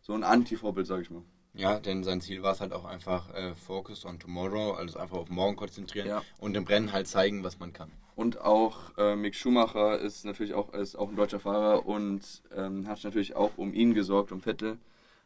[0.00, 1.22] so ein Anti-Vorbild, sag ich mal.
[1.54, 5.16] Ja, denn sein Ziel war es halt auch einfach äh, Focus on Tomorrow, also einfach
[5.16, 6.22] auf morgen konzentrieren Ja.
[6.38, 7.88] und im Rennen halt zeigen, was man kann.
[8.16, 12.88] Und auch äh, Mick Schumacher ist natürlich auch, ist auch ein deutscher Fahrer und ähm,
[12.88, 14.76] hat natürlich auch um ihn gesorgt, um Vettel,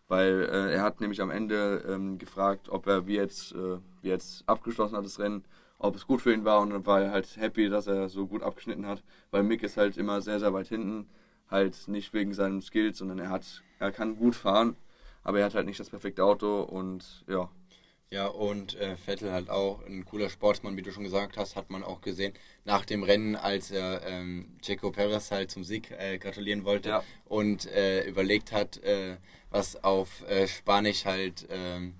[0.09, 4.09] weil äh, er hat nämlich am Ende ähm, gefragt, ob er wie jetzt, äh, wie
[4.09, 5.43] jetzt abgeschlossen hat das Rennen,
[5.83, 8.27] ob es gut für ihn war und dann war er halt happy, dass er so
[8.27, 11.09] gut abgeschnitten hat, weil Mick ist halt immer sehr, sehr weit hinten,
[11.51, 14.77] halt nicht wegen seinen Skills, sondern er hat, er kann gut fahren,
[15.23, 17.51] aber er hat halt nicht das perfekte Auto und ja,
[18.11, 21.71] Ja, und äh, Vettel halt auch ein cooler Sportsmann, wie du schon gesagt hast, hat
[21.71, 22.33] man auch gesehen
[22.65, 27.05] nach dem Rennen, als er ähm, Checo Perez halt zum Sieg äh, gratulieren wollte Ja.
[27.25, 29.17] und äh, überlegt hat, äh,
[29.51, 31.95] was auf äh, Spanisch halt ähm,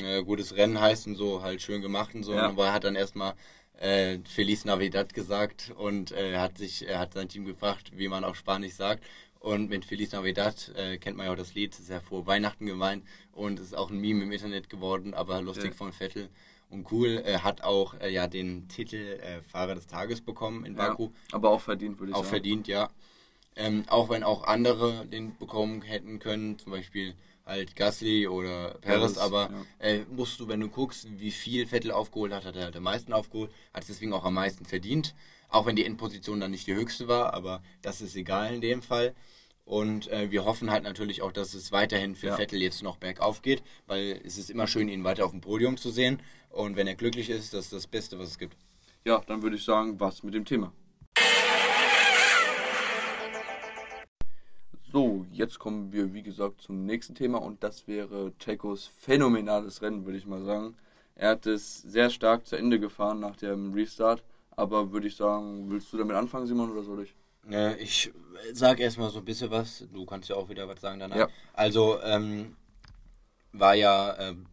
[0.00, 2.32] äh, gutes Rennen heißt und so halt schön gemacht und so.
[2.34, 2.48] Ja.
[2.48, 3.34] Aber er hat dann erstmal
[3.78, 8.24] äh, Feliz Navidad gesagt und äh, hat sich, er hat sein Team gefragt, wie man
[8.24, 9.04] auf Spanisch sagt.
[9.40, 12.64] Und mit Feliz Navidad äh, kennt man ja auch das Lied, ist ja frohe Weihnachten
[12.64, 15.76] gemeint und ist auch ein Meme im Internet geworden, aber lustig Ja.
[15.76, 16.30] von Vettel
[16.70, 17.20] und cool.
[17.22, 21.10] Er hat auch äh, ja den Titel äh, Fahrer des Tages bekommen in ja Baku.
[21.32, 22.30] aber auch verdient, würde ich Auch sagen.
[22.30, 22.88] verdient, ja.
[23.56, 27.14] Ähm, auch wenn auch andere den bekommen hätten können, zum Beispiel
[27.46, 29.86] halt Gasly oder Perez, aber ja.
[29.86, 32.82] äh, musst du, wenn du guckst, wie viel Vettel aufgeholt hat, hat er halt am
[32.84, 35.14] meisten aufgeholt, hat es deswegen auch am meisten verdient.
[35.48, 38.82] Auch wenn die Endposition dann nicht die höchste war, aber das ist egal in dem
[38.82, 39.14] Fall.
[39.64, 42.36] Und äh, wir hoffen halt natürlich auch, dass es weiterhin für Ja.
[42.36, 45.76] Vettel jetzt noch bergauf geht, weil es ist immer schön, ihn weiter auf dem Podium
[45.76, 46.20] zu sehen.
[46.50, 48.56] Und wenn er glücklich ist, das ist das Beste, was es gibt.
[49.04, 50.72] Ja, dann würde ich sagen, was mit dem Thema.
[54.94, 60.06] So, jetzt kommen wir, wie gesagt, zum nächsten Thema und das wäre Checos phänomenales Rennen,
[60.06, 60.76] würde ich mal sagen.
[61.16, 65.68] Er hat es sehr stark zu Ende gefahren nach dem Restart, aber würde ich sagen,
[65.68, 67.14] willst du damit anfangen, Simon, oder soll ich?
[67.50, 68.12] Äh, ich
[68.52, 69.84] sag erstmal so ein bisschen was.
[69.92, 71.16] Du kannst ja auch wieder was sagen danach.
[71.16, 71.28] Ja.
[71.54, 72.54] Also, ähm,
[73.50, 74.46] war ja ähm,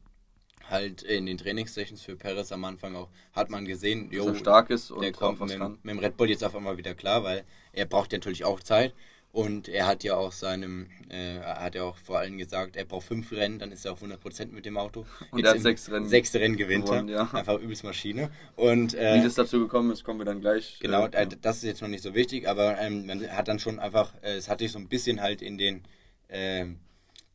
[0.67, 4.89] halt in den Trainingssessions für Perez am Anfang auch, hat man gesehen, jo, stark ist
[4.89, 7.85] und der kommt mit, mit dem Red Bull jetzt auf einmal wieder klar, weil er
[7.85, 8.95] braucht ja natürlich auch Zeit.
[9.33, 13.07] Und er hat ja auch seinem, äh, hat ja auch vor allem gesagt, er braucht
[13.07, 15.05] fünf Rennen, dann ist er auf 100% mit dem Auto.
[15.31, 17.05] Und Jetzt er hat sechs Rennen Sechste Rennen gewinnt er.
[17.05, 17.29] ja.
[17.31, 18.29] Einfach übelst Maschine.
[18.57, 20.79] Und, äh, Wie das dazu gekommen ist, kommen wir dann gleich.
[20.81, 23.59] Genau, äh, äh, das ist jetzt noch nicht so wichtig, aber ähm, man hat dann
[23.59, 25.83] schon einfach, äh, es hatte ich so ein bisschen halt in den
[26.27, 26.79] ähm,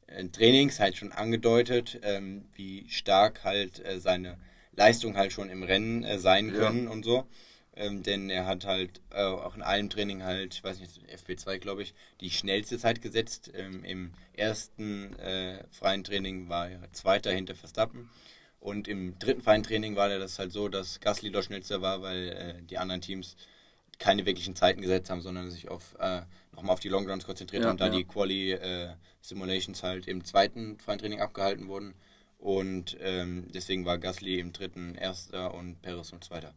[0.07, 4.37] äh, Trainings halt schon angedeutet, ähm, wie stark halt äh, seine
[4.75, 6.57] Leistung halt schon im Rennen äh, sein Ja.
[6.57, 7.27] können und so.
[7.77, 11.59] Ähm, denn er hat halt äh, auch in allem Training halt, ich weiß nicht, FP2
[11.59, 13.53] glaube ich, die schnellste Zeit gesetzt.
[13.55, 18.09] Ähm, Im ersten äh, freien Training war er Zweiter hinter Verstappen.
[18.61, 22.29] Und im dritten freien Training war das halt so, dass Gasly dort schnellster war, weil
[22.29, 23.37] äh, die anderen Teams
[23.99, 27.63] keine wirklichen Zeiten gesetzt haben, sondern sich auf äh, nochmal auf die Long Runs konzentriert
[27.63, 27.93] Ja, haben, da ja.
[27.93, 31.95] die Quali äh, Simulations halt im zweiten freien Training abgehalten wurden.
[32.39, 36.55] Und ähm, deswegen war Gasly im dritten erster und Perez und zweiter.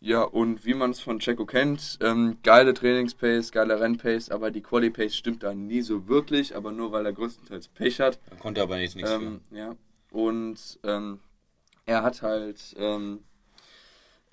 [0.00, 4.62] Ja, und wie man es von Checo kennt, ähm, geile Trainingspace, geile Rennpace, aber die
[4.62, 8.20] Quali-Pace stimmt da nie so wirklich, aber nur weil er größtenteils Pech hat.
[8.30, 9.74] Da konnte aber jetzt nichts Ähm, ja.
[10.12, 11.18] Und ähm,
[11.84, 13.24] er hat halt, ähm,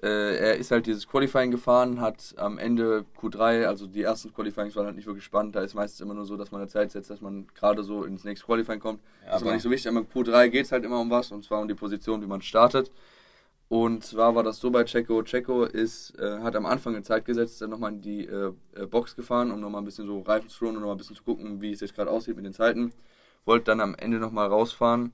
[0.03, 4.75] äh, er ist halt dieses Qualifying gefahren, hat am Ende Q3, also die ersten Qualifyings
[4.75, 5.55] waren halt nicht wirklich spannend.
[5.55, 8.03] Da ist meistens immer nur so, dass man eine Zeit setzt, dass man gerade so
[8.03, 9.01] ins nächste Qualifying kommt.
[9.23, 11.31] Ja, das ist aber- nicht so wichtig, aber Q3 geht es halt immer um was,
[11.31, 12.91] und zwar um die Position, wie man startet.
[13.67, 15.23] Und zwar war das so bei Checo.
[15.23, 18.85] Checo ist, äh, hat am Anfang eine Zeit gesetzt, dann nochmal in die äh, äh,
[18.85, 21.23] Box gefahren, um nochmal ein bisschen so Reifen zu scronen und nochmal ein bisschen zu
[21.23, 22.93] gucken, wie es jetzt gerade aussieht mit den Zeiten.
[23.43, 25.13] Wollte dann am Ende nochmal rausfahren,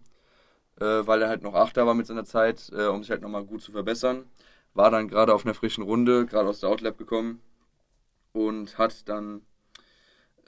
[0.80, 3.46] äh, weil er halt noch Achter war mit seiner Zeit, äh, um sich halt nochmal
[3.46, 4.26] gut zu verbessern.
[4.74, 7.42] War dann gerade auf einer frischen Runde, gerade aus der Outlap gekommen
[8.34, 9.42] und hat dann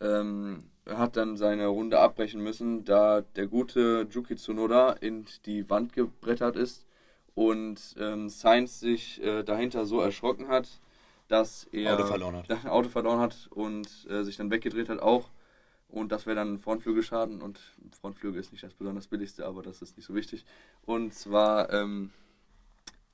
[0.02, 5.94] ähm, hat dann seine Runde abbrechen müssen, da der gute Yuki Tsunoda in die Wand
[5.94, 6.86] gebrettert ist
[7.36, 10.68] und ähm, Sainz sich äh, dahinter so erschrocken hat,
[11.28, 12.50] dass er Auto verloren hat.
[12.50, 15.30] das Auto verloren hat und äh, sich dann weggedreht hat auch.
[15.88, 17.60] Und das wäre dann ein Frontflügelschaden und
[18.02, 20.44] Frontflügel ist nicht das besonders billigste, aber das ist nicht so wichtig.
[20.86, 22.12] Und zwar, ähm,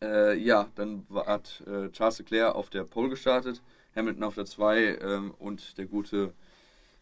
[0.01, 3.61] äh, ja, dann hat äh, Charles Leclerc auf der Pole gestartet,
[3.95, 6.33] Hamilton auf der 2 ähm, und der gute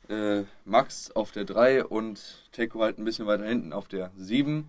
[0.09, 4.67] äh, Max auf der 3 und Teco halt ein bisschen weiter hinten auf der 7,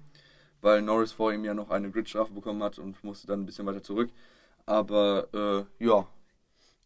[0.60, 3.66] weil Norris vor ihm ja noch eine Gridstrafe bekommen hat und musste dann ein bisschen
[3.66, 4.10] weiter zurück.
[4.66, 6.06] Aber äh, ja,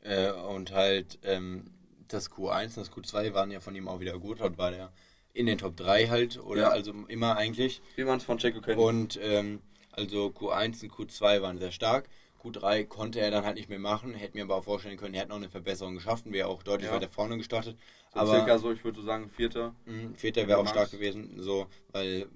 [0.01, 1.71] Äh, und halt ähm,
[2.09, 4.41] das Q1 und das Q2 waren ja von ihm auch wieder gut.
[4.41, 4.93] Dort war der
[5.33, 6.69] in den Top 3 halt, oder Ja.
[6.71, 7.81] also immer eigentlich.
[7.97, 8.79] wie man es von Checo kennt.
[8.79, 9.61] Und ähm,
[9.93, 12.09] also Q1 und Q2 waren sehr stark.
[12.43, 15.21] Q3 konnte er dann halt nicht mehr machen, hätte mir aber auch vorstellen können, er
[15.21, 16.97] hätte noch eine Verbesserung geschaffen, wäre auch deutlich Ja.
[16.97, 17.77] weiter vorne gestartet.
[18.13, 19.75] So aber circa so, ich würde so sagen, Vierter.
[19.87, 22.27] mh, Vierter wäre auch stark gewesen, so, weil,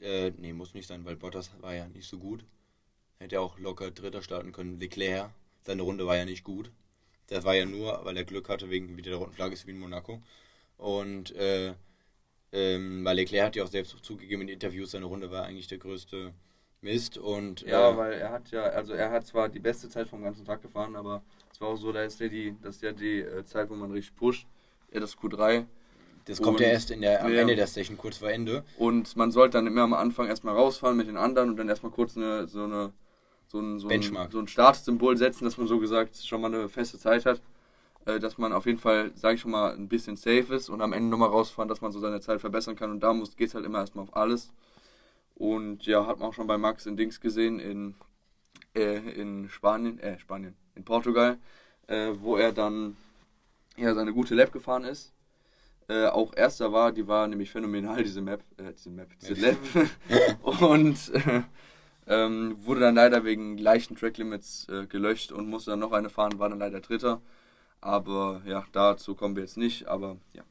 [0.00, 2.44] äh, nee, muss nicht sein, weil Bottas war ja nicht so gut.
[3.18, 4.80] Hätte auch locker Dritter starten können.
[4.80, 5.30] Leclerc,
[5.62, 6.70] seine Runde war ja nicht gut.
[7.28, 9.72] Das war ja nur, weil er Glück hatte wegen wieder der roten Flagge ist wie
[9.72, 10.22] in Monaco.
[10.78, 11.74] Und äh,
[12.52, 15.78] ähm, weil Leclerc hat ja auch selbst zugegeben in Interviews, seine Runde war eigentlich der
[15.78, 16.34] größte
[16.82, 17.18] Mist.
[17.18, 20.22] Und Ja, äh, weil er hat ja, also er hat zwar die beste Zeit vom
[20.22, 22.92] ganzen Tag gefahren, aber es war auch so, da ist ja die, das ist ja
[22.92, 24.46] die äh, Zeit, wo man richtig pusht.
[24.92, 25.66] Ja, das Q3.
[26.28, 27.40] Das kommt ja und- erst in der, am ja.
[27.40, 28.64] Ende der Session, kurz vor Ende.
[28.76, 31.92] Und man sollte dann immer am Anfang erstmal rausfahren mit den anderen und dann erstmal
[31.92, 32.92] kurz eine, so eine
[33.48, 34.30] so ein, so ein, Benchmark.
[34.30, 37.40] so ein Startsymbol setzen, dass man so gesagt schon mal eine feste Zeit hat.
[38.08, 40.80] Äh, dass man auf jeden Fall, sage ich schon mal, ein bisschen safe ist und
[40.80, 42.90] am Ende nochmal rausfahren, dass man so seine Zeit verbessern kann.
[42.90, 44.50] Und da geht es halt immer erstmal auf alles.
[45.34, 47.94] Und ja, hat man auch schon bei Max in Dings gesehen, in,
[48.74, 51.38] äh, in Spanien, äh, Spanien, in Portugal,
[51.86, 52.96] äh, wo er dann
[53.76, 55.12] ja seine gute Lap gefahren ist.
[55.90, 59.56] Äh, auch erster war, die war nämlich phänomenal, diese Map, äh, diese Map, diese Lap.
[60.42, 61.42] und äh,
[62.06, 66.38] ähm, wurde dann leider wegen leichten Tracklimits äh, gelöscht und musste dann noch eine fahren,
[66.38, 67.22] war dann leider Dritter.
[67.80, 70.42] Aber ja, dazu kommen wir jetzt nicht, aber ja.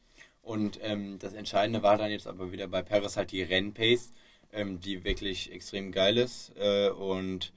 [0.41, 4.13] Und ähm, das Entscheidende war dann jetzt aber wieder bei Paris halt die Rennpace,
[4.51, 6.53] ähm, die wirklich extrem geil ist.
[6.57, 7.53] Äh, und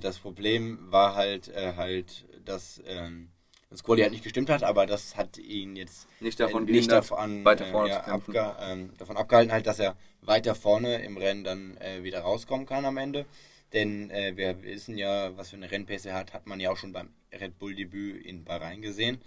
[0.00, 3.30] das Problem war halt, halt dass ähm,
[3.72, 6.90] das Quali halt nicht gestimmt hat, aber das hat ihn jetzt Nicht davon äh, nicht
[6.90, 8.36] davon, weiter äh, vorne ja, zu kämpfen.
[8.36, 12.66] abge ähm, davon abgehalten halt, dass er weiter vorne im Rennen dann äh, wieder rauskommen
[12.66, 13.26] kann am Ende.
[13.72, 16.76] Denn äh, wir wissen ja, was für eine Rennpace er hat, hat man ja auch
[16.76, 19.18] schon beim Red Bull Debüt in Bahrain gesehen,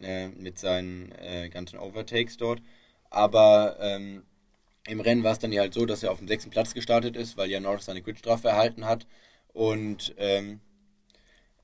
[0.00, 2.62] äh, mit seinen äh, ganzen Overtakes dort.
[3.10, 4.22] Aber ähm,
[4.86, 7.16] im Rennen war es dann ja halt so, dass er auf dem sechsten Platz gestartet
[7.16, 9.06] ist, weil ja Norris seine Quitstrafe erhalten hat
[9.52, 10.60] und ähm,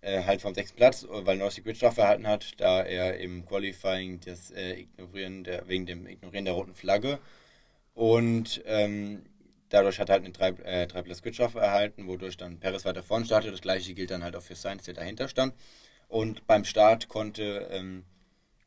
[0.04, 4.20] äh, halt vom sechsten Platz, weil Norris die Quitstrafe erhalten hat, da er im Qualifying
[4.20, 7.18] das äh, Ignorieren der, wegen dem Ignorieren der roten Flagge
[7.94, 9.22] und ähm,
[9.68, 13.02] dadurch hat er halt eine drei, äh, drei Platz Quitstrafe erhalten, wodurch dann Perez weiter
[13.02, 13.52] vorne startet.
[13.52, 15.54] Das gleiche gilt dann halt auch für Sainz, der dahinter stand.
[16.08, 18.04] Und beim Start konnte ähm,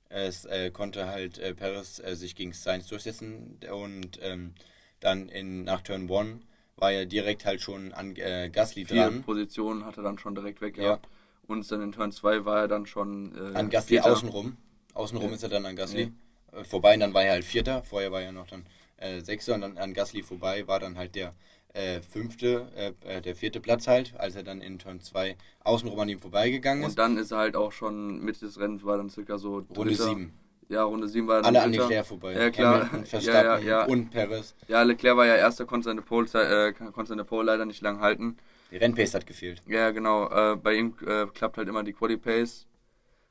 [0.10, 4.54] es äh, konnte halt äh, Perez äh, sich gegen Sainz durchsetzen und ähm,
[5.00, 6.42] dann in nach Turn 1
[6.78, 9.24] war er direkt halt schon an äh, Gasly Vier dran.
[9.24, 11.00] Positionen hat er dann schon direkt weg Ja.
[11.48, 14.12] Und dann in Turn 2 war er dann schon äh, An Gasly Vierter.
[14.12, 14.58] außenrum.
[14.94, 15.36] Außenrum Ja.
[15.36, 16.12] ist er dann an Gasly
[16.52, 17.84] äh, vorbei und dann war er halt Vierter.
[17.84, 18.66] Vorher war er noch dann
[18.98, 21.34] äh, Sechster und dann an Gasly vorbei war dann halt der
[21.74, 26.00] äh, fünfte, äh, äh, der vierte Platz halt, als er dann in Turn 2 außenrum
[26.00, 26.92] an ihm vorbeigegangen ist.
[26.92, 29.92] Und dann ist er halt auch schon Mitte des Rennens, war dann circa so Runde
[29.92, 30.04] Dritter.
[30.10, 30.34] 7.
[30.70, 31.72] Ja, Runde 7 war dann Alle an.
[31.72, 32.34] Leclerc vorbei.
[32.34, 32.90] Ja, klar.
[32.94, 33.86] Ja, Verstappen ja, ja.
[33.86, 34.54] und Perez.
[34.68, 38.02] Ja, Leclerc war ja erster, konnte seine Pole, äh, konnte seine Pole leider nicht lang
[38.02, 38.36] halten.
[38.72, 39.62] Die Rennpace hat gefehlt.
[39.68, 40.30] Ja, genau.
[40.30, 42.68] Äh, bei ihm äh, klappt halt immer die Quali Pace,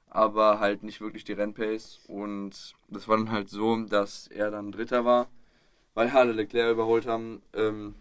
[0.09, 2.01] aber halt nicht wirklich die Rennpace.
[2.07, 5.29] Und das war dann halt so, dass er dann Dritter war,
[5.95, 7.43] weil alle Leclerc überholt haben.
[7.55, 7.95] Ähm,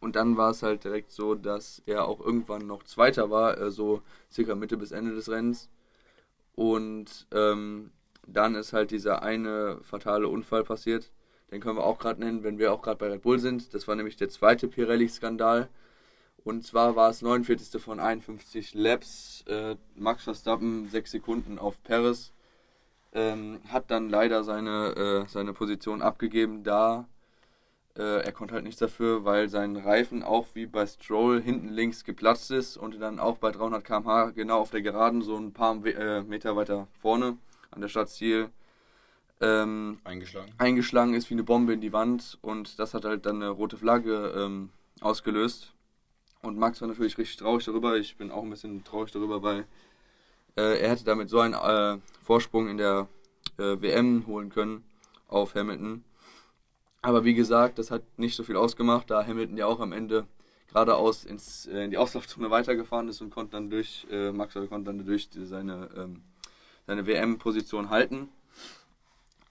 [0.00, 3.70] und dann war es halt direkt so, dass er auch irgendwann noch Zweiter war, äh,
[3.70, 5.68] so circa Mitte bis Ende des Rennens.
[6.54, 7.92] Und ähm,
[8.26, 11.12] dann ist halt dieser eine fatale Unfall passiert.
[11.50, 13.74] Den können wir auch gerade nennen, wenn wir auch gerade bei Red Bull sind.
[13.74, 15.68] Das war nämlich der zweite Pirelli-Skandal.
[16.44, 17.80] Und zwar war es 49.
[17.80, 19.44] von 51 Laps.
[19.46, 22.32] Äh, Max Verstappen 6 Sekunden auf Perez.
[23.12, 27.06] Ähm, hat dann leider seine, äh, seine Position abgegeben, da
[27.96, 32.04] äh, er konnte halt nichts dafür, weil sein Reifen auch wie bei Stroll hinten links
[32.04, 35.84] geplatzt ist und dann auch bei 300 km/h genau auf der Geraden so ein paar
[35.84, 37.36] äh, Meter weiter vorne
[37.70, 38.48] an der Stadtziel
[39.40, 40.52] ähm, Eingeschlagen.
[40.56, 43.76] eingeschlagen ist wie eine Bombe in die Wand und das hat halt dann eine rote
[43.76, 44.70] Flagge ähm,
[45.02, 45.71] ausgelöst.
[46.44, 47.96] Und Max war natürlich richtig traurig darüber.
[47.96, 49.64] Ich bin auch ein bisschen traurig darüber, weil
[50.56, 53.06] äh, er hätte damit so einen äh, Vorsprung in der
[53.58, 54.82] äh, WM holen können
[55.28, 56.02] auf Hamilton.
[57.00, 60.26] Aber wie gesagt, das hat nicht so viel ausgemacht, da Hamilton ja auch am Ende
[60.66, 64.82] geradeaus ins, äh, in die Auslaufzone weitergefahren ist und konnte dann durch, äh, Max konnte
[64.82, 66.22] dann durch seine, ähm,
[66.88, 68.30] seine WM-Position halten.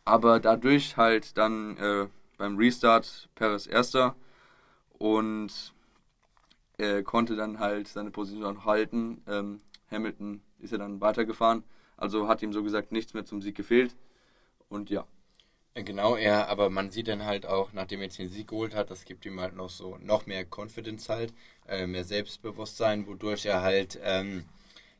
[0.04, 4.14] Aber dadurch halt dann äh, beim Restart Perez erster
[4.98, 5.74] und
[6.82, 9.24] äh, konnte dann halt seine Position halten.
[9.28, 11.64] Ähm, Hamilton ist ja dann weitergefahren,
[11.98, 13.96] also hat ihm so gesagt nichts mehr zum Sieg gefehlt.
[14.70, 15.06] Und ja,
[15.76, 18.74] Ja, Genau, ja, aber man sieht dann halt auch, nachdem er jetzt den Sieg geholt
[18.76, 21.34] hat, das gibt ihm halt noch so noch mehr Confidence halt,
[21.68, 24.46] äh, mehr Selbstbewusstsein, wodurch er halt ähm,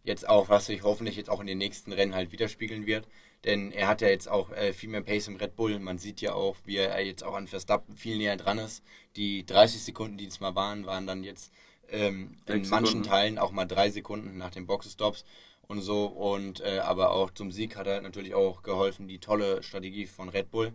[0.04, 3.08] jetzt auch, was sich hoffentlich jetzt auch in den nächsten Rennen halt widerspiegeln wird.
[3.46, 5.80] Denn er hat ja jetzt auch äh, viel mehr Pace im Red Bull.
[5.80, 8.84] Man sieht ja auch, wie er jetzt auch an Verstappen viel näher dran ist.
[9.16, 11.52] Die 30 Sekunden, die es mal waren, waren dann jetzt
[11.90, 13.04] ähm, in manchen.
[13.04, 15.26] Teilen auch mal drei Sekunden nach den Boxenstops
[15.68, 16.06] und so.
[16.06, 20.30] Und äh, aber auch zum Sieg hat halt natürlich auch geholfen die tolle Strategie von
[20.30, 20.74] Red Bull.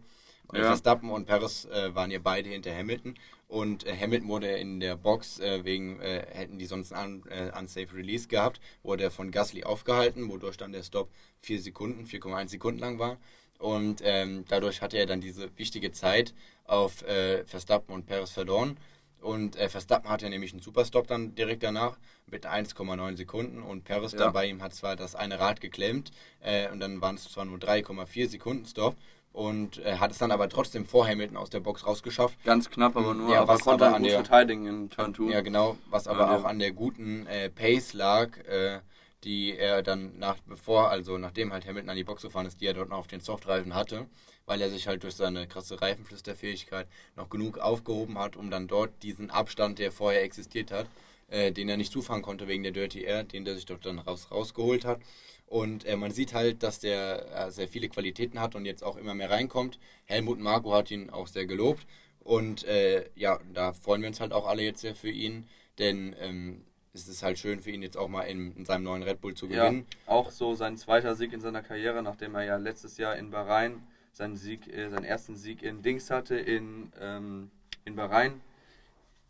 [0.53, 0.67] Äh, Ja.
[0.69, 3.15] Verstappen und Perez äh, waren ja beide hinter Hamilton
[3.49, 7.51] und äh, Hamilton wurde in der Box äh, wegen äh, hätten die sonst einen äh,
[7.59, 12.49] unsafe Release gehabt, wurde er von Gasly aufgehalten, wodurch dann der Stop 4 Sekunden, 4,1
[12.49, 13.19] Sekunden lang war
[13.59, 17.05] und ähm, dadurch hatte er dann diese wichtige Zeit auf
[17.47, 18.77] Verstappen und Perez verloren
[19.21, 24.13] und äh, Verstappen hatte nämlich einen Superstop dann direkt danach mit 1,9 Sekunden und Perez
[24.13, 24.19] Ja.
[24.19, 27.45] dann bei ihm hat zwar das eine Rad geklemmt äh, und dann waren es zwar
[27.45, 28.97] nur 3,4 Sekunden Stop
[29.37, 32.43] und äh, hat es dann aber trotzdem vor Hamilton aus der Box rausgeschafft.
[32.45, 34.89] Ganz knapp, aber nur, Ja, aber was konnte aber er an gut der- verteidigen in
[34.91, 35.25] Turn 2.
[35.31, 38.81] Ja, genau, was aber Ja, auch an der guten äh, Pace lag, äh,
[39.25, 42.67] die er dann nach, bevor, also nachdem halt Hamilton an die Box gefahren ist, die
[42.67, 44.07] er dort noch auf den Softreifen hatte,
[44.47, 49.03] weil er sich halt durch seine krasse Reifenflüsterfähigkeit noch genug aufgehoben hat, um dann dort
[49.03, 50.87] diesen Abstand, der vorher existiert hat,
[51.29, 53.99] äh, den er nicht zufahren konnte wegen der Dirty Air, den der sich dort dann
[53.99, 55.01] raus, rausgeholt hat.
[55.47, 58.97] Und äh, man sieht halt, dass der äh, sehr viele Qualitäten hat und jetzt auch
[58.97, 59.79] immer mehr reinkommt.
[60.05, 61.87] Helmut Marko hat ihn auch sehr gelobt.
[62.21, 65.47] Und äh, ja, da freuen wir uns halt auch alle jetzt sehr für ihn,
[65.79, 69.03] denn ähm, es ist halt schön für ihn jetzt auch mal in, in seinem neuen
[69.05, 69.87] Red Bull zu Ja, gewinnen.
[70.07, 73.83] auch so sein zweiter Sieg in seiner Karriere, nachdem er ja letztes Jahr in Bahrain
[74.13, 77.51] seinen Sieg, äh, seinen ersten Sieg in Dings hatte, in, ähm,
[77.85, 78.41] in Bahrain,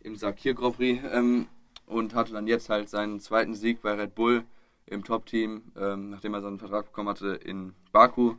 [0.00, 1.48] im Sakir Grand Prix, ähm,
[1.87, 4.44] und hatte dann jetzt halt seinen zweiten Sieg bei Red Bull
[4.87, 8.37] im Top-Team, ähm, nachdem er seinen Vertrag bekommen hatte in Baku.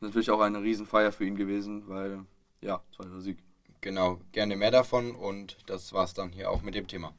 [0.00, 2.24] Natürlich auch eine Riesenfeier für ihn gewesen, weil,
[2.60, 3.38] ja, zweiter Sieg.
[3.80, 7.14] Genau, gerne mehr davon und das war's dann hier auch mit dem Thema.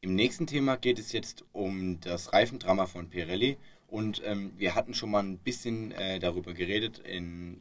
[0.00, 4.94] Im nächsten Thema geht es jetzt um das Reifendrama von Pirelli und ähm, wir hatten
[4.94, 7.02] schon mal ein bisschen äh, darüber geredet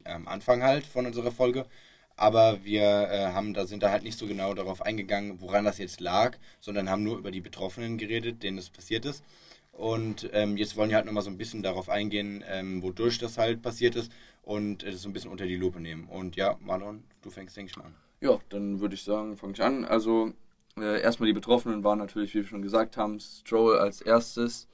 [0.06, 1.68] am Anfang halt von unserer Folge,
[2.16, 5.78] aber wir äh, haben da sind da halt nicht so genau darauf eingegangen, woran das
[5.78, 9.24] jetzt lag, sondern haben nur über die Betroffenen geredet, denen das passiert ist.
[9.72, 13.38] Und ähm, jetzt wollen wir halt nochmal so ein bisschen darauf eingehen, ähm, wodurch das
[13.38, 14.12] halt passiert ist
[14.44, 16.08] und äh, das so ein bisschen unter die Lupe nehmen.
[16.08, 17.96] Und ja, Marlon, du fängst, denke ich mal an.
[18.20, 19.86] Ja, dann würde ich sagen, fange ich an.
[19.86, 20.34] Also
[20.78, 24.68] äh, erstmal die Betroffenen waren natürlich, wie wir schon gesagt haben, Stroll als erstes,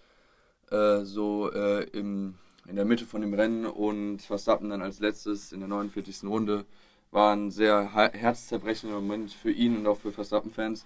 [0.72, 2.36] äh, so äh, im,
[2.68, 6.24] in der Mitte von dem Rennen und Verstappen dann als letztes in der 49.
[6.24, 6.66] Runde.
[7.12, 10.86] War ein sehr he- herzzerbrechender Moment für ihn und auch für Verstappen-Fans.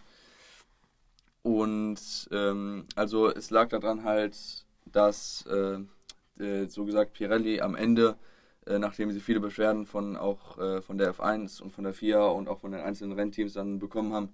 [1.43, 5.79] Und ähm, also es lag daran halt, dass äh,
[6.43, 8.15] äh, so gesagt Pirelli am Ende
[8.67, 12.25] äh, nachdem sie viele Beschwerden von auch äh, von der F1 und von der FIA
[12.27, 14.33] und auch von den einzelnen Rennteams dann bekommen haben,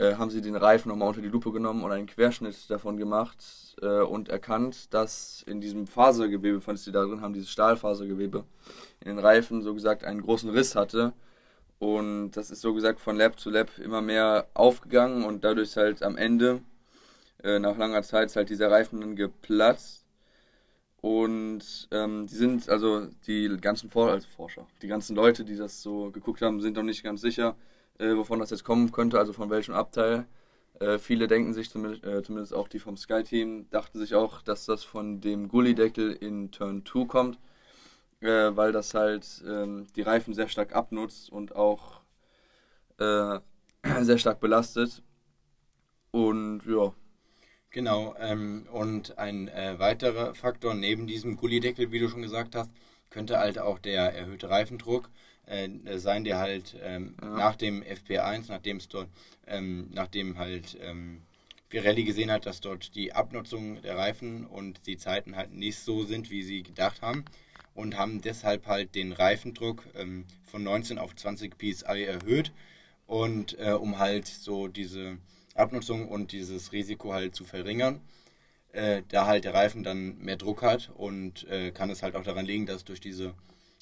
[0.00, 3.76] äh, haben sie den Reifen nochmal unter die Lupe genommen und einen Querschnitt davon gemacht
[3.82, 8.44] äh, und erkannt, dass in diesem Fasergewebe, falls sie da drin haben, dieses Stahlfasergewebe,
[9.00, 11.12] in den Reifen so gesagt einen großen Riss hatte.
[11.78, 15.76] Und das ist so gesagt von Lab zu Lab immer mehr aufgegangen und dadurch ist
[15.76, 16.62] halt am Ende,
[17.42, 20.06] äh, nach langer Zeit, ist halt dieser Reifen dann geplatzt.
[21.02, 25.82] Und ähm, die sind, also die ganzen For also Forscher, die ganzen Leute, die das
[25.82, 27.56] so geguckt haben, sind noch nicht ganz sicher,
[28.00, 30.26] äh, wovon das jetzt kommen könnte, also von welchem Abteil.
[30.80, 34.66] Äh, viele denken sich, zumindest, äh, zumindest auch die vom Sky-Team, dachten sich auch, dass
[34.66, 37.38] das von dem Gullideckel in Turn 2 kommt,
[38.20, 42.00] äh, weil das halt ähm, die Reifen sehr stark abnutzt und auch
[42.98, 43.40] äh,
[44.02, 45.02] sehr stark belastet.
[46.12, 46.92] Und ja,
[47.70, 52.70] Genau, ähm, und ein äh, weiterer Faktor neben diesem Gullideckel, wie du schon gesagt hast,
[53.10, 55.08] könnte halt auch der erhöhte Reifendruck
[55.50, 57.28] äh, sein, der halt ähm, Ja.
[57.36, 59.08] nach dem FP1, nachdem es dort,
[59.46, 61.22] ähm, nachdem halt ähm,
[61.68, 66.04] Pirelli gesehen hat, dass dort die Abnutzung der Reifen und die Zeiten halt nicht so
[66.04, 67.24] sind, wie sie gedacht haben
[67.74, 72.52] und haben deshalb halt den Reifendruck ähm, von 19 auf 20 PSI erhöht
[73.06, 75.18] und äh, um halt so diese
[75.54, 78.00] Abnutzung und dieses Risiko halt zu verringern,
[78.72, 82.22] äh, da halt der Reifen dann mehr Druck hat und äh, kann es halt auch
[82.24, 83.34] daran liegen, dass durch diese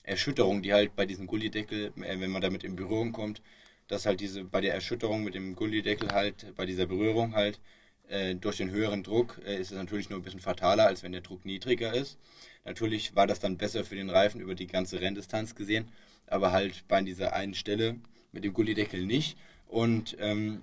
[0.09, 3.42] Erschütterung, die halt bei diesem Gullideckel, äh, wenn man damit in Berührung kommt,
[3.88, 7.61] dass halt diese bei der Erschütterung mit dem Gullideckel halt, bei dieser Berührung halt,
[8.09, 11.12] äh, durch den höheren Druck äh, ist es natürlich nur ein bisschen fataler, als wenn
[11.12, 12.18] der Druck niedriger ist.
[12.64, 15.88] Natürlich war das dann besser für den Reifen über die ganze Renndistanz gesehen,
[16.27, 17.97] aber halt bei dieser einen Stelle
[18.33, 19.37] mit dem Gullideckel nicht.
[19.66, 20.62] Und ähm,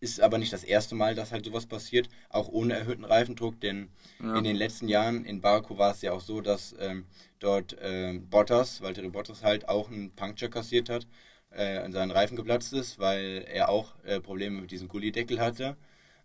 [0.00, 3.88] ist aber nicht das erste Mal, dass halt sowas passiert, auch ohne erhöhten Reifendruck, denn
[4.20, 4.36] Ja.
[4.36, 7.06] in den letzten Jahren in Baku war es ja auch so, dass ähm,
[7.38, 11.06] dort ähm, Bottas, Valtteri Bottas halt auch einen Puncture kassiert hat,
[11.50, 15.76] äh, an seinen Reifen geplatzt ist, weil er auch äh, Probleme mit diesem Gullideckel hatte.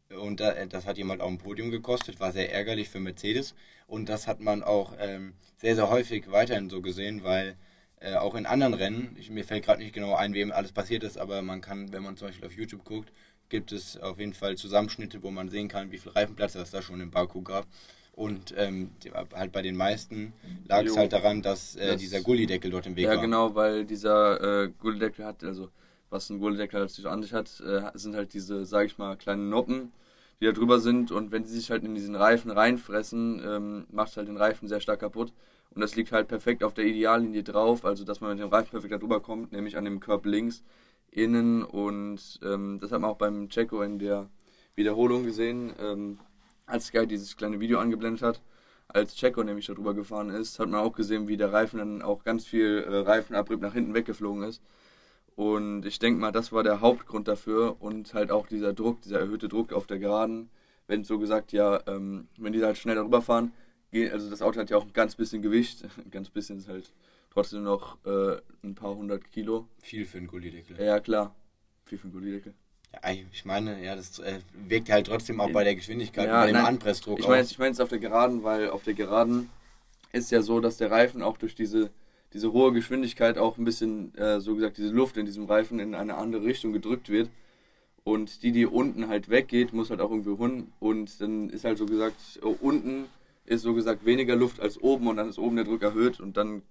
[0.10, 3.56] Und da, das hat halt auch ein Podium gekostet, war sehr ärgerlich für Mercedes.
[3.88, 7.56] Und das hat man auch ähm, sehr, sehr häufig weiterhin so gesehen, weil
[8.02, 11.04] äh, auch in anderen Rennen, ich, mir fällt gerade nicht genau ein, wem alles passiert
[11.04, 13.12] ist, aber man kann, wenn man zum Beispiel auf YouTube guckt,
[13.52, 16.82] gibt es auf jeden Fall Zusammenschnitte, wo man sehen kann, wie viel Reifenplatz es da
[16.82, 17.68] schon in Baku gab.
[18.14, 18.92] Und ähm,
[19.34, 20.34] halt bei den meisten
[20.68, 23.22] lag es halt daran, dass äh, Das- dieser Gullideckel dort im Weg Ja, war.
[23.22, 25.70] genau, weil dieser äh, Gullideckel hat, also
[26.10, 29.50] was ein Gullideckel halt an sich hat, äh, sind halt diese, sag ich mal, kleinen
[29.50, 29.92] Noppen,
[30.42, 34.18] die da drüber sind und wenn sie sich halt in diesen Reifen reinfressen, ähm, macht
[34.18, 35.34] halt den Reifen sehr stark kaputt.
[35.74, 38.72] Und das liegt halt perfekt auf der Ideallinie drauf, also dass man mit dem Reifen
[38.72, 40.64] perfekt da drüber kommt, nämlich an dem Curb links
[41.12, 44.30] innen und ähm, das hat man auch beim Checo in der
[44.76, 46.20] Wiederholung gesehen, ähm,
[46.66, 48.42] als Sky dieses kleine Video angeblendet hat.
[48.88, 52.02] Als Checo nämlich da drüber gefahren ist, hat man auch gesehen, wie der Reifen dann
[52.02, 54.62] auch ganz viel äh, Reifenabrieb nach hinten weggeflogen ist.
[55.36, 59.20] Und ich denke mal, das war der Hauptgrund dafür und halt auch dieser Druck, dieser
[59.20, 60.50] erhöhte Druck auf der Geraden.
[60.88, 63.54] Wenn so gesagt, ja, ähm, wenn die halt schnell darüber fahren,
[64.12, 66.94] also das Auto hat ja auch ein ganz bisschen Gewicht, ganz bisschen ist halt
[67.32, 69.68] trotzdem noch äh, ein paar hundert Kilo.
[69.82, 70.80] Viel für einen Gullideckel.
[70.80, 71.34] Ja, klar.
[71.86, 72.54] Viel für einen Gullideckel.
[72.94, 76.48] Ja, ich meine, ja, das äh, wirkt halt trotzdem auch bei der Geschwindigkeit Ja, bei
[76.48, 79.50] dem nein, Anpressdruck Ich meine ich meine es auf der Geraden, weil auf der Geraden
[80.12, 81.90] ist ja so, dass der Reifen auch durch diese,
[82.34, 85.96] diese hohe Geschwindigkeit auch ein bisschen, äh, so gesagt, diese Luft in diesem Reifen in
[85.96, 87.30] eine andere Richtung gedrückt wird.
[88.04, 90.74] Und die, die unten halt weggeht, muss halt auch irgendwie hin.
[90.80, 93.06] Und dann ist halt so gesagt, oh, unten
[93.46, 96.36] ist so gesagt weniger Luft als oben und dann ist oben der Druck erhöht und
[96.36, 96.62] dann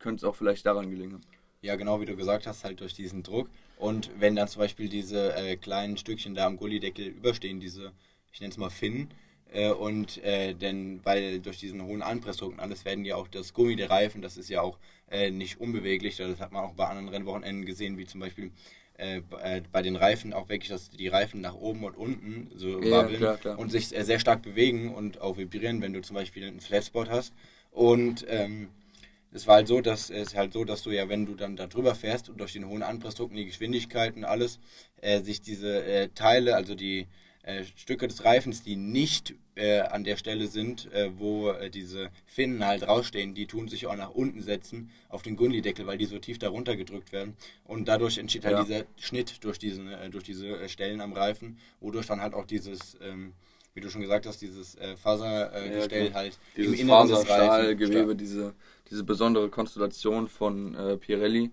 [0.00, 1.20] könnte es auch vielleicht daran gelingen.
[1.62, 3.48] Ja, genau wie du gesagt hast, halt durch diesen Druck.
[3.76, 7.92] Und wenn dann zum Beispiel diese äh, kleinen Stückchen da am Gullideckel überstehen, diese,
[8.32, 9.10] ich nenne es mal Finnen,
[9.52, 13.52] äh, und äh, denn weil durch diesen hohen Anpressdruck und alles werden ja auch das
[13.52, 14.78] Gummi der Reifen, das ist ja auch
[15.10, 18.52] äh, nicht unbeweglich, das hat man auch bei anderen Rennwochenenden gesehen, wie zum Beispiel
[18.98, 22.80] äh, äh, bei den Reifen auch wirklich, dass die Reifen nach oben und unten so
[22.82, 23.58] Ja, wabbeln klar, klar.
[23.58, 27.32] und sich sehr stark bewegen und auch vibrieren, wenn du zum Beispiel einen Flatspot hast.
[27.70, 28.68] Und ähm,
[29.32, 31.66] es war halt so, dass es halt so, dass du ja, wenn du dann da
[31.66, 34.58] drüber fährst und durch den hohen Anpressdruck und die Geschwindigkeit und alles,
[35.00, 37.06] äh, sich diese äh, Teile, also die
[37.42, 42.10] äh, Stücke des Reifens, die nicht äh, an der Stelle sind, äh, wo äh, diese
[42.26, 46.06] Finnen halt rausstehen, die tun sich auch nach unten setzen auf den Gullideckel, weil die
[46.06, 47.36] so tief darunter gedrückt werden.
[47.64, 48.64] Und dadurch entsteht halt Ja.
[48.64, 53.32] dieser Schnitt durch, diesen, durch diese Stellen am Reifen, wodurch dann halt auch dieses, ähm,
[53.80, 56.14] wie du schon gesagt hast, dieses äh, Fasergestell äh, Ja, klar.
[56.22, 58.54] halt Dieses des Reifens Faserstahlgewebe, stark- diese,
[58.90, 61.50] diese besondere Konstellation von äh, Pirelli.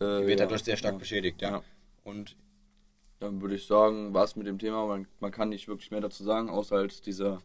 [0.00, 1.62] Äh, wird ja, dadurch sehr stark beschädigt, ja.
[2.04, 2.34] Und
[3.18, 4.86] Dann würde ich sagen, war es mit dem Thema.
[4.86, 7.42] Man, man kann nicht wirklich mehr dazu sagen, außer halt dieser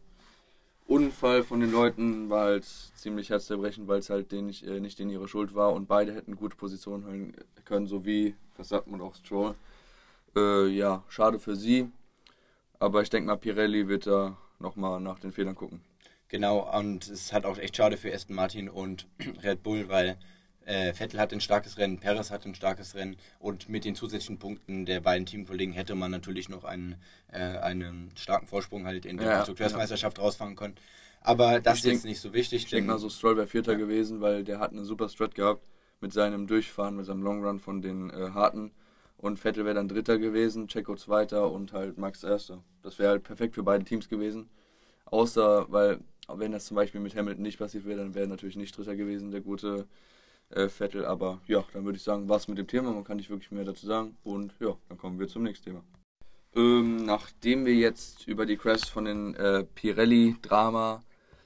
[0.86, 4.98] Unfall von den Leuten war halt ziemlich herzzerbrechend, weil es halt denen nicht, äh, nicht
[5.00, 7.34] in ihre Schuld war und beide hätten gute Positionen
[7.66, 9.54] können, so wie Verstappen und auch Stroll.
[10.34, 11.90] Äh, ja, schade für sie.
[12.78, 15.80] Aber ich denke mal, Pirelli wird da nochmal nach den Fehlern gucken.
[16.28, 19.06] genau, und es ist halt auch echt schade für Aston Martin und
[19.42, 20.16] Red Bull, weil
[20.64, 24.38] äh, Vettel hat ein starkes Rennen, Perez hat ein starkes Rennen und mit den zusätzlichen
[24.38, 26.96] Punkten der beiden Teamkollegen hätte man natürlich noch einen,
[27.32, 30.74] äh, einen starken Vorsprung halt in der Ja, Konstrukteursmeisterschaft rausfangen können.
[31.20, 33.46] Aber das Ich ist denk- jetzt nicht so wichtig, Ich denke mal, so Stroll wäre
[33.46, 33.78] Vierter Ja.
[33.78, 35.62] gewesen, weil der hat einen super Strat gehabt
[36.00, 38.72] mit seinem Durchfahren, mit seinem Long Run von den äh, Harten.
[39.18, 42.62] Und Vettel wäre dann Dritter gewesen, Checo Zweiter und halt Max Erster.
[42.82, 44.48] Das wäre halt perfekt für beide Teams gewesen.
[45.06, 48.76] Außer, weil, wenn das zum Beispiel mit Hamilton nicht passiert wäre, dann wäre natürlich nicht
[48.76, 49.86] Dritter gewesen, der gute
[50.50, 51.06] äh, Vettel.
[51.06, 52.92] Aber ja, dann würde ich sagen, was mit dem Thema.
[52.92, 54.16] Man kann nicht wirklich mehr dazu sagen.
[54.24, 55.82] Und ja, dann kommen wir zum nächsten Thema.
[56.54, 61.02] Ähm, nachdem wir jetzt über die Crashs von den äh, Pirelli-Drama,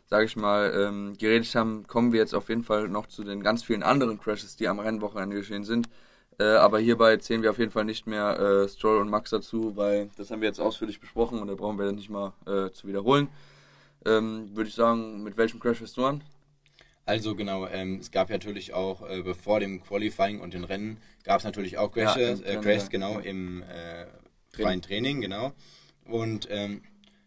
[0.07, 3.43] sage ich mal, ähm, geredet haben, kommen wir jetzt auf jeden Fall noch zu den
[3.43, 5.89] ganz vielen anderen Crashes, die am Rennwochenende geschehen sind.
[6.41, 9.77] Äh, aber hierbei zählen wir auf jeden Fall nicht mehr äh, Stroll und Max dazu,
[9.77, 12.89] weil das haben wir jetzt ausführlich besprochen und da brauchen wir nicht mal äh, zu
[12.89, 13.29] wiederholen.
[14.07, 16.25] Ähm, Würde ich sagen, mit welchem Crash bist du an?
[17.05, 20.97] Also genau, ähm, es gab ja natürlich auch äh, bevor dem Qualifying und den Rennen
[21.25, 22.89] gab es natürlich auch Ja, Crashes, äh, Crashs ja.
[22.89, 23.21] genau Ja.
[23.21, 24.07] im äh,
[24.49, 25.53] freien Training, genau.
[26.07, 26.81] Und ähm,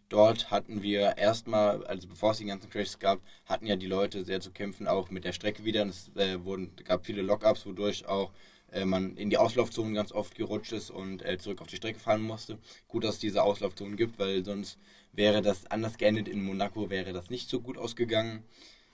[0.09, 4.23] dort hatten wir erstmal, also bevor es die ganzen Crashs gab, hatten ja die Leute
[4.25, 5.83] sehr zu kämpfen, auch mit der Strecke wieder.
[5.83, 8.31] Und es äh, wurden, gab viele Lockups, wodurch auch
[8.73, 11.99] äh, man in die Auslaufzonen ganz oft gerutscht ist und äh, zurück auf die Strecke
[11.99, 12.57] fahren musste.
[12.87, 14.77] Gut, dass es diese Auslaufzonen gibt, weil sonst
[15.11, 16.27] wäre das anders geendet.
[16.27, 18.43] In Monaco wäre das nicht so gut ausgegangen.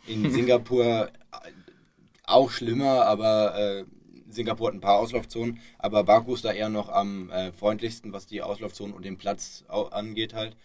[0.07, 1.51] In Singapur äh,
[2.23, 3.85] auch schlimmer, aber äh,
[4.29, 8.27] Singapur hat ein paar Auslaufzonen, aber Baku ist da eher noch am äh, freundlichsten, was
[8.27, 10.55] die Auslaufzonen und den Platz angeht halt.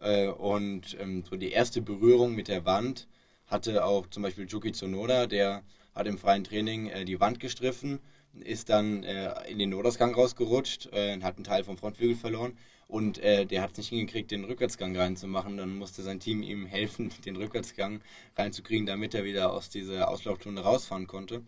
[0.00, 3.08] Äh, und ähm, so die erste Berührung mit der Wand
[3.46, 5.62] hatte auch zum Beispiel Yuki Tsunoda, der
[5.94, 8.00] hat im freien Training äh, die Wand gestriffen,
[8.42, 12.56] ist dann äh, in den Notausgang rausgerutscht, äh, hat einen Teil vom Frontflügel verloren
[12.88, 15.56] und äh, der hat es nicht hingekriegt, den Rückwärtsgang reinzumachen.
[15.56, 18.00] Dann musste sein Team ihm helfen, den Rückwärtsgang
[18.36, 21.42] reinzukriegen, damit er wieder aus dieser Auslaufzone rausfahren konnte.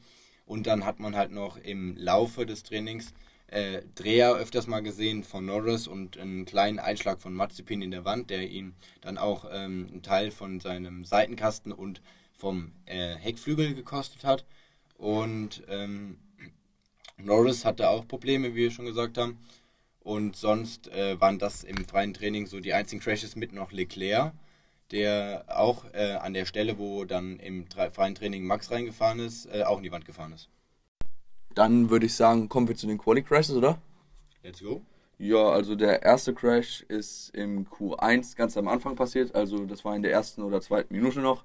[0.47, 3.13] Und dann hat man halt noch im Laufe des Trainings
[3.49, 8.05] äh, Dreher öfters mal gesehen von Norris und einen kleinen Einschlag von Mazepin in der
[8.05, 13.75] Wand, der ihn dann auch ähm, einen Teil von seinem Seitenkasten und vom äh, Heckflügel
[13.75, 14.45] gekostet hat.
[14.97, 16.19] Und ähm,
[17.23, 19.39] Norris hatte auch Probleme, wie wir schon gesagt haben.
[20.01, 24.33] Und sonst äh, waren das im freien Training so die einzigen Crashes mit noch Leclerc,
[24.91, 29.65] der auch äh, an der Stelle, wo dann im freien Training Max reingefahren ist, äh,
[29.65, 30.49] auch in die Wand gefahren ist.
[31.55, 33.79] Dann würde ich sagen, kommen wir zu den Quali Crashes, oder?
[34.43, 34.81] Let's go.
[35.19, 39.97] Ja, also der erste Crash ist im Q1 ganz am Anfang passiert, also das war
[39.97, 41.45] in der ersten oder zweiten Minute noch.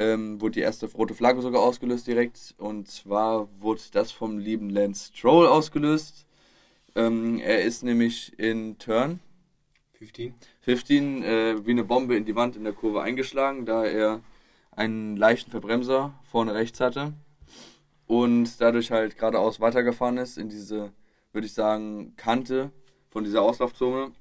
[0.00, 2.54] Ähm, wurde die erste rote Flagge sogar ausgelöst direkt.
[2.56, 6.26] Und zwar wurde das vom lieben Lance Stroll ausgelöst.
[6.94, 9.20] Ähm, er ist nämlich in Turn
[9.98, 14.22] 15, 15 äh, wie eine Bombe in die Wand in der Kurve eingeschlagen, da er
[14.70, 17.12] einen leichten Verbremser vorne rechts hatte
[18.06, 20.92] und dadurch halt geradeaus weitergefahren ist in diese,
[21.32, 22.72] würde ich sagen, Kante
[23.10, 24.12] von dieser Auslaufzone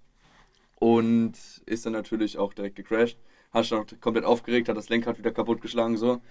[0.75, 1.33] und
[1.65, 3.17] ist dann natürlich auch direkt gecrashed.
[3.51, 6.21] Hat schon komplett aufgeregt, hat das Lenkrad wieder kaputtgeschlagen so.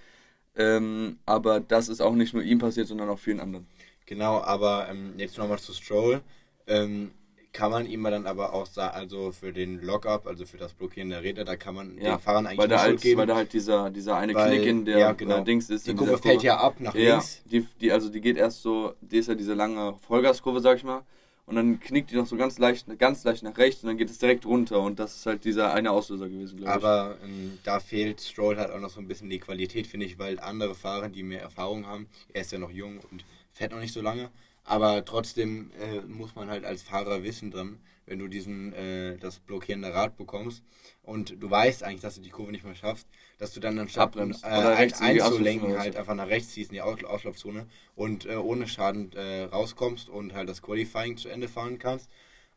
[0.55, 3.67] Ähm, aber das ist auch nicht nur ihm passiert, sondern auch vielen anderen.
[4.05, 6.21] Genau, aber ähm, jetzt nochmal zu Stroll.
[6.67, 7.11] Ähm,
[7.51, 11.09] kann man ihm dann aber auch sagen, also für den Lockup, also für das Blockieren
[11.09, 13.19] der Räder, da kann man ja, den Fahrern eigentlich weil nicht als, geben.
[13.19, 15.39] Weil da halt dieser, dieser eine Weil- Knick in der ja, genau.
[15.39, 15.87] äh, Dings ist.
[15.87, 17.41] die Kurve fällt ja ab nach Ja, links.
[17.45, 20.83] die, die, also die geht erst so, die ist ja diese lange Vollgaskurve, sag ich
[20.83, 21.01] mal.
[21.49, 24.09] Und dann knickt die noch so ganz leicht, ganz leicht nach rechts und dann geht
[24.09, 24.81] es direkt runter.
[24.81, 26.85] Und das ist halt dieser eine Auslöser gewesen, glaube ich.
[26.85, 30.19] Aber ähm, da fehlt Stroll halt auch noch so ein bisschen die Qualität, finde ich,
[30.19, 33.79] weil andere Fahrer, die mehr Erfahrung haben, er ist ja noch jung und fährt noch
[33.79, 34.29] nicht so lange,
[34.63, 37.79] aber trotzdem äh, muss man halt als Fahrer wissen dann,
[38.09, 40.63] wenn du diesen äh, das blockierende Rad bekommst
[41.03, 43.07] und du weißt eigentlich, dass du die Kurve nicht mehr schaffst,
[43.37, 46.71] dass du dann anstatt äh, Oder rechts in die einzulenken halt einfach nach rechts ziehst
[46.71, 51.29] in die Aus Auslaufzone und äh, ohne Schaden äh, rauskommst und halt das Qualifying zu
[51.29, 52.09] Ende fahren kannst.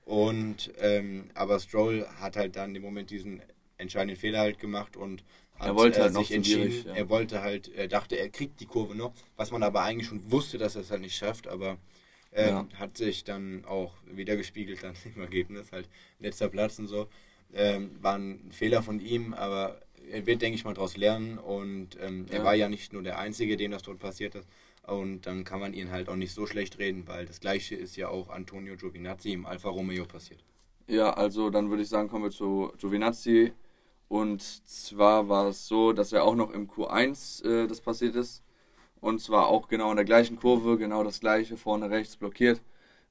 [0.05, 3.43] Und ähm, aber Stroll hat halt dann im Moment diesen
[3.77, 5.23] entscheidenden Fehler halt gemacht und
[5.59, 6.87] hat Er wollte äh, halt noch sich zu entschieden.
[6.87, 6.95] ja.
[6.95, 10.31] Er wollte halt, er dachte, er kriegt die Kurve noch, was man aber eigentlich schon
[10.33, 11.77] wusste, dass er es halt nicht schafft, aber
[12.35, 12.79] ähm, Ja.
[12.79, 17.09] hat sich dann auch wieder gespiegelt dann im Ergebnis, halt letzter Platz und so.
[17.55, 19.81] Ähm, war ein Fehler von ihm, aber
[20.11, 22.45] er wird, denke ich mal, daraus lernen und ähm, er Ja.
[22.45, 24.49] war ja nicht nur der Einzige, dem das dort passiert ist.
[24.85, 27.97] Und dann kann man ihn halt auch nicht so schlecht reden, weil das gleiche ist
[27.97, 30.43] ja auch Antonio Giovinazzi im Alfa Romeo passiert.
[30.89, 33.53] Ja, also dann würde ich sagen, kommen wir zu Giovinazzi.
[34.09, 38.43] Und zwar war es so, dass er auch noch im Q1 äh, das passiert ist.
[39.03, 42.61] Und zwar auch genau in der gleichen Kurve, genau das gleiche, vorne rechts blockiert.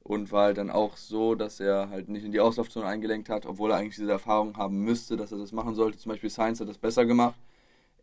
[0.03, 3.45] Und war halt dann auch so, dass er halt nicht in die Auslaufzone eingelenkt hat,
[3.45, 5.97] obwohl er eigentlich diese Erfahrung haben müsste, dass er das machen sollte.
[5.97, 7.35] Zum Beispiel Sainz hat das besser gemacht.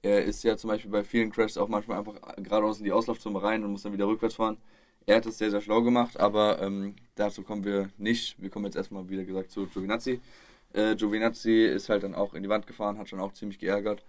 [0.03, 3.43] Er ist ja zum Beispiel bei vielen Crashs auch manchmal einfach geradeaus in die Auslaufzone
[3.43, 4.59] rein und muss dann wieder rückwärts fahren.
[5.07, 8.41] Er hat das sehr, sehr schlau gemacht, aber ähm, dazu kommen wir nicht.
[8.41, 10.21] Wir kommen jetzt erstmal, wieder gesagt, zu Giovinazzi.
[10.75, 14.05] Äh, Giovinazzi ist halt dann auch in die Wand gefahren, hat schon auch ziemlich geärgert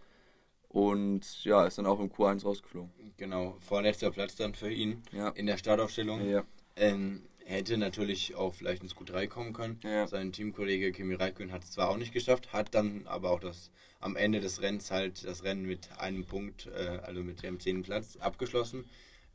[0.69, 2.91] und ja, ist dann auch im Q1 rausgeflogen.
[3.17, 5.29] Genau, vorletzter Platz dann für ihn Ja.
[5.29, 6.27] in der Startaufstellung.
[6.29, 6.43] Ja,
[6.75, 9.79] Ähm, hätte natürlich auch vielleicht ins Q3 kommen können.
[9.83, 10.07] Ja.
[10.07, 13.71] Sein Teamkollege Kimi Räikkönen hat es zwar auch nicht geschafft, hat dann aber auch das
[13.99, 17.83] am Ende des Rennens halt das Rennen mit einem Punkt, äh, also mit dem zehnten
[17.83, 18.87] Platz abgeschlossen.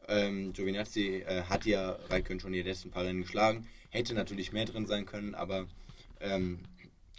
[0.06, 4.64] Ähm, Giovinazzi äh, hat ja Räikkönen schon die letzten paar Rennen geschlagen, hätte natürlich mehr
[4.66, 5.66] drin sein können, aber
[6.20, 6.60] ähm,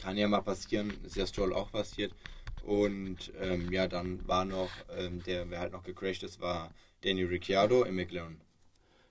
[0.01, 2.13] kann ja mal passieren, ist ja Stroll auch passiert.
[2.65, 7.27] Und ähm, ja, dann war noch, ähm, der, wer halt noch gecrashed ist, war Daniel
[7.27, 8.41] Ricciardo im McLaren.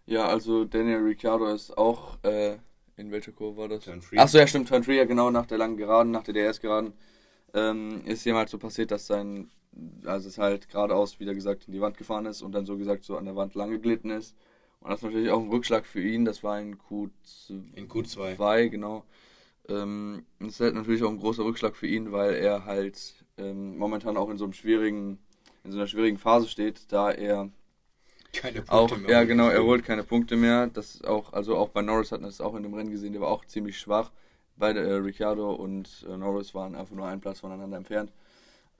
[0.06, 2.58] ja also Daniel Ricciardo ist auch, äh,
[2.96, 3.84] in welcher Kurve war das?
[3.84, 4.18] Turn three.
[4.18, 6.94] Achso, ja stimmt, Turn 3, ja genau, nach der langen Geraden, nach der DRS-Geraden,
[7.54, 9.50] ähm, ist halt so passiert, dass sein,
[10.04, 13.04] also es halt geradeaus, wieder gesagt, in die Wand gefahren ist und dann so gesagt
[13.04, 14.36] so an der Wand lang geglitten ist.
[14.80, 17.74] Und das ist natürlich auch ein Rückschlag für ihn, das war in Q2.
[17.74, 18.36] In Q2.
[18.36, 19.04] 2, genau.
[19.68, 23.76] Ähm, das ist halt natürlich auch ein großer Rückschlag für ihn, weil er halt ähm,
[23.76, 25.18] momentan auch in so einem schwierigen,
[25.64, 27.50] in so einer schwierigen Phase steht, da er
[28.32, 30.66] Keine Punkte auch, mehr ja genau, er holt keine Punkte mehr.
[30.68, 33.12] Das ist auch, also auch bei Norris hat man das auch in dem Rennen gesehen,
[33.12, 34.12] der war auch ziemlich schwach.
[34.56, 38.12] Beide, äh, Ricciardo und äh, Norris waren einfach nur einen Platz voneinander entfernt.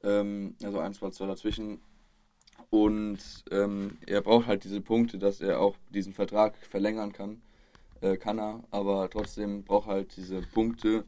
[0.05, 1.81] Ähm, also ein Platz war dazwischen.
[2.71, 3.19] Und
[3.51, 7.43] ähm, er braucht halt diese Punkte, dass er auch diesen Vertrag verlängern kann.
[8.01, 11.05] Äh, kann er, aber trotzdem braucht halt diese Punkte,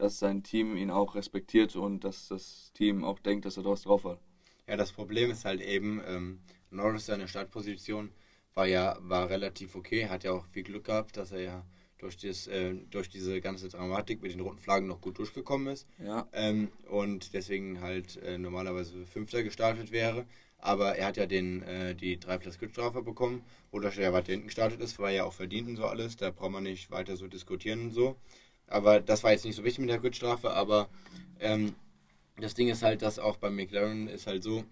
[0.00, 3.82] dass sein Team ihn auch respektiert und dass das Team auch denkt, dass er was
[3.82, 4.20] drauf hat.
[4.66, 6.40] Ja, das Problem ist halt eben, ähm,
[6.70, 8.10] Norris seine Startposition
[8.54, 11.66] war ja war relativ okay, hat ja auch viel Glück gehabt, dass er ja
[11.98, 15.86] durch, das, äh, durch diese ganze Dramatik mit den roten Flaggen noch gut durchgekommen ist
[15.98, 20.24] Ja, ähm, und deswegen halt äh, normalerweise Fünfter gestartet wäre.
[20.62, 24.48] Aber er hat ja den, äh, die 3 plus Gridstrafe bekommen, wodurch er weiter hinten
[24.48, 26.16] gestartet ist, war ja auch verdient und so alles.
[26.16, 28.16] Da braucht man nicht weiter so diskutieren und so.
[28.70, 30.88] Aber das war jetzt nicht so wichtig mit der Gridstrafe, aber
[31.40, 31.74] ähm,
[32.40, 34.64] das Ding ist halt, dass auch beim McLaren ist halt so,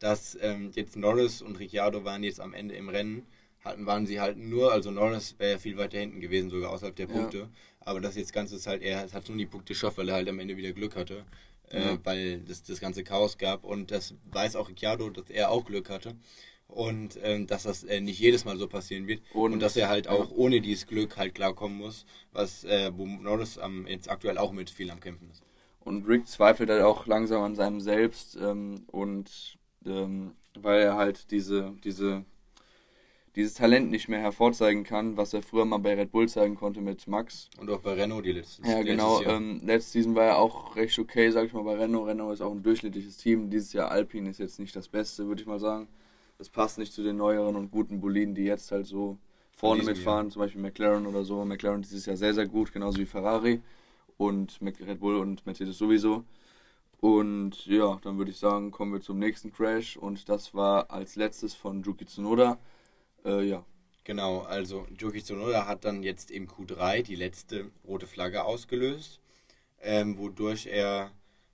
[0.00, 3.26] dass ähm, jetzt Norris und Ricciardo waren jetzt am Ende im Rennen,
[3.64, 6.96] hatten, waren sie halt nur, also Norris wäre ja viel weiter hinten gewesen, sogar außerhalb
[6.96, 7.12] der Ja.
[7.14, 7.48] Punkte.
[7.80, 10.28] Aber das jetzt Ganze ist halt, er hat nur die Punkte geschafft, weil er halt
[10.28, 11.24] am Ende wieder Glück hatte.
[11.70, 11.98] Äh, Ja.
[12.04, 15.88] weil das, das ganze Chaos gab und das weiß auch Ricciardo, dass er auch Glück
[15.88, 16.14] hatte.
[16.66, 19.22] Und ähm, dass das äh, nicht jedes Mal so passieren wird.
[19.32, 20.12] Und, Und- dass er halt ja.
[20.12, 24.52] auch ohne dieses Glück halt klarkommen muss, was äh, wo Norris am, jetzt aktuell auch
[24.52, 25.42] mit viel am Kämpfen ist.
[25.80, 31.30] Und Rick zweifelt halt auch langsam an seinem Selbst ähm, und ähm, weil er halt
[31.30, 32.24] diese, diese,
[33.36, 36.80] dieses Talent nicht mehr hervorzeigen kann, was er früher mal bei Red Bull zeigen konnte
[36.80, 37.50] mit Max.
[37.58, 39.18] Und auch bei Renault die letzten Ja, genau.
[39.18, 39.36] letztes Jahr.
[39.36, 42.08] Ähm, letztes Season war er auch recht okay, sag ich mal, bei Renault.
[42.08, 43.50] Renault ist auch ein durchschnittliches Team.
[43.50, 45.88] Dieses Jahr Alpine ist jetzt nicht das Beste, würde ich mal sagen.
[46.38, 49.18] Das passt nicht zu den neueren und guten Boliden, die jetzt halt so
[49.56, 51.44] vorne mitfahren, zum Beispiel McLaren oder so.
[51.44, 53.60] McLaren dieses Jahr sehr, sehr gut, genauso wie Ferrari
[54.16, 56.24] und Red Bull und Mercedes sowieso.
[57.00, 61.16] Und ja, dann würde ich sagen, kommen wir zum nächsten Crash und das war als
[61.16, 62.58] letztes von Yuki Tsunoda.
[63.24, 63.64] Äh, ja,
[64.04, 69.18] Genau, also Joki Tsunoda hat dann jetzt im Q3 die letzte rote Flagge ausgelöst,
[69.80, 71.10] ähm, wodurch er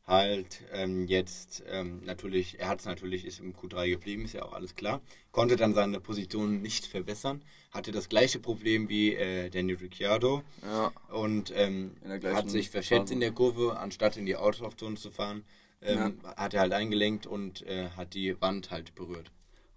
[0.06, 4.42] halt ähm, jetzt ähm, natürlich, er hat es natürlich, ist im Q3 geblieben, ist ja
[4.42, 9.50] auch alles klar, konnte dann seine Position nicht verbessern, hatte das gleiche Problem wie äh,
[9.50, 11.92] Daniel Ricciardo ja, und ähm,
[12.24, 13.14] hat sich verschätzt Phase.
[13.14, 15.44] in der Kurve, anstatt in die Autolaufzone zu fahren,
[15.82, 19.30] ähm, hat er halt eingelenkt und äh, hat die Wand halt berührt.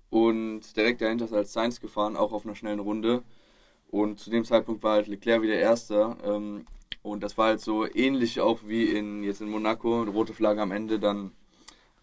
[0.09, 3.24] Und direkt dahinter ist als Sainz gefahren, auch auf einer schnellen Runde.
[3.89, 6.17] Und zu dem Zeitpunkt war halt Leclerc wieder Erster.
[7.04, 10.72] Und das war halt so ähnlich auch wie in, jetzt in Monaco, rote Flagge am
[10.72, 11.32] Ende, dann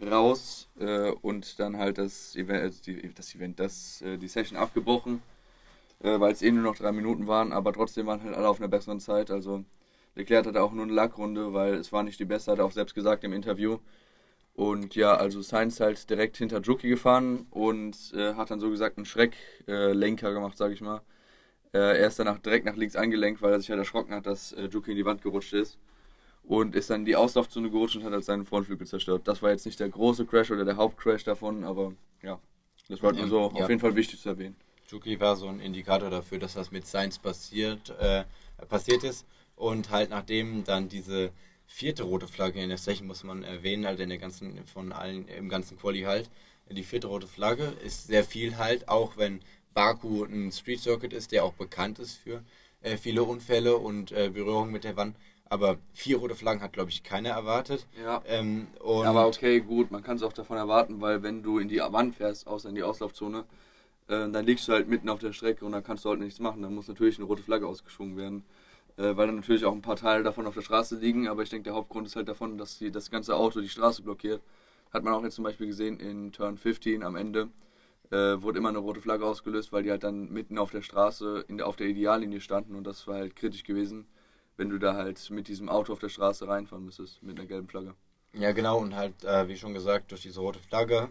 [0.03, 4.59] raus äh, und dann halt das Event, äh, die, das Event, das, äh, die Session
[4.59, 5.23] abgebrochen,
[6.01, 8.61] äh, weil es eh nur noch drei Minuten waren, aber trotzdem waren halt alle auf
[8.61, 9.31] einer besseren Zeit.
[9.31, 9.65] Also
[10.17, 12.73] Leclerc hatte auch nur eine Lackrunde, weil es war nicht die beste, hat er auch
[12.73, 13.79] selbst gesagt im Interview.
[14.55, 18.99] Und ja, also Sainz halt direkt hinter Juki gefahren und äh, hat dann so gesagt
[18.99, 21.03] einen Schrecklenker Lenker gemacht, sage ich mal.
[21.73, 24.53] Äh, er ist danach direkt nach links eingelenkt, weil er sich halt erschrocken hat, dass
[24.53, 25.79] äh, Juki in die Wand gerutscht ist.
[26.43, 29.23] Und ist dann in die Auslaufzone gerutscht und hat halt seinen Frontflügel zerstört.
[29.27, 31.93] Das war jetzt nicht der große Crash oder der Hauptcrash davon, aber
[32.23, 32.41] ja,
[32.89, 33.62] das war halt nur so Ja.
[33.64, 34.57] auf jeden Fall wichtig zu erwähnen.
[34.89, 38.25] Juki war so ein Indikator dafür, dass das mit Sainz passiert, äh,
[38.68, 39.27] passiert ist.
[39.55, 41.31] Und halt nachdem dann diese
[41.66, 45.29] vierte rote Flagge in der Session, muss man erwähnen, halt in der ganzen, von allen,
[45.29, 46.29] im ganzen Quali halt,
[46.68, 49.41] die vierte rote Flagge ist sehr viel halt, auch wenn
[49.81, 52.43] Baku ein Street Circuit ist, der auch bekannt ist für
[52.83, 55.16] äh, viele Unfälle und äh, Berührungen mit der Wand.
[55.49, 57.87] Aber vier rote Flaggen hat, glaube ich, keiner erwartet.
[58.05, 58.22] Ja.
[58.26, 61.78] Ähm, Aber okay, gut, man kann es auch davon erwarten, weil wenn du in die
[61.78, 63.45] Wand fährst, außer in die Auslaufzone,
[64.09, 66.41] äh, dann liegst du halt mitten auf der Strecke und dann kannst du halt nichts
[66.41, 66.61] machen.
[66.61, 68.45] Dann muss natürlich eine rote Flagge ausgeschwungen werden,
[68.99, 71.26] äh, weil dann natürlich auch ein paar Teile davon auf der Straße liegen.
[71.26, 74.03] Aber ich denke, der Hauptgrund ist halt davon, dass die, das ganze Auto die Straße
[74.03, 74.43] blockiert.
[74.93, 77.49] Hat man auch jetzt zum Beispiel gesehen in Turn 15 am Ende.
[78.11, 81.45] Äh, wurde immer eine rote Flagge ausgelöst, weil die halt dann mitten auf der Straße,
[81.47, 84.07] in auf der Ideallinie standen und das war halt kritisch gewesen,
[84.57, 87.69] wenn du da halt mit diesem Auto auf der Straße reinfahren müsstest, mit einer gelben
[87.69, 87.95] Flagge.
[88.33, 91.09] Ja, genau, und halt, äh, wie schon gesagt, durch diese rote Flagge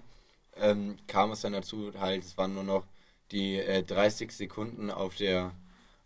[0.55, 2.85] ähm, kam es dann dazu, halt, es waren nur noch
[3.31, 5.53] die äh, 30 Sekunden auf der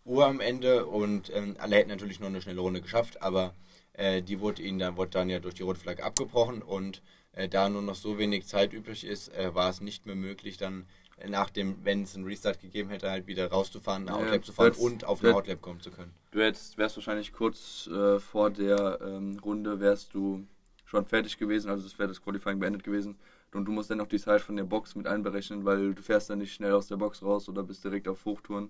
[0.04, 3.54] Uhr am Ende und ähm, alle hätten natürlich noch eine schnelle Runde geschafft, aber
[3.94, 7.02] äh, die wurde ihnen dann, wurde dann ja durch die rote Flagge abgebrochen und
[7.48, 10.86] da nur noch so wenig Zeit übrig ist, äh, war es nicht mehr möglich, dann
[11.18, 14.44] äh, nach dem, wenn es einen Restart gegeben hätte, halt wieder rauszufahren, eine Ja, Outlap
[14.44, 16.12] zu fahren das- und auf eine das- Outlap kommen zu können.
[16.30, 20.46] Du hättest, wärst wahrscheinlich kurz äh, vor der ähm, Runde wärst du
[20.84, 23.16] schon fertig gewesen, also es wäre das Qualifying beendet gewesen.
[23.52, 26.28] Und du musst dann noch die Zeit von der Box mit einberechnen, weil du fährst
[26.28, 28.68] dann nicht schnell aus der Box raus oder bist direkt auf Hochtouren.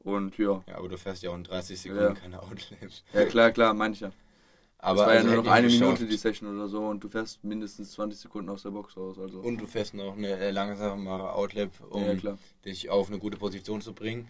[0.00, 2.12] Und ja, Ja, aber du fährst ja auch in 30 Sekunden Ja.
[2.14, 3.02] keine Outlaps.
[3.14, 4.12] ja klar, klar, mancher.
[4.82, 5.82] Aber es war ja also nur noch eine geschafft.
[5.82, 9.18] Minute die Session oder so und du fährst mindestens 20 Sekunden aus der Box raus.
[9.18, 13.36] Also Und du fährst noch eine äh, langsamere Outlap, um ja, dich auf eine gute
[13.36, 14.26] Position zu bringen.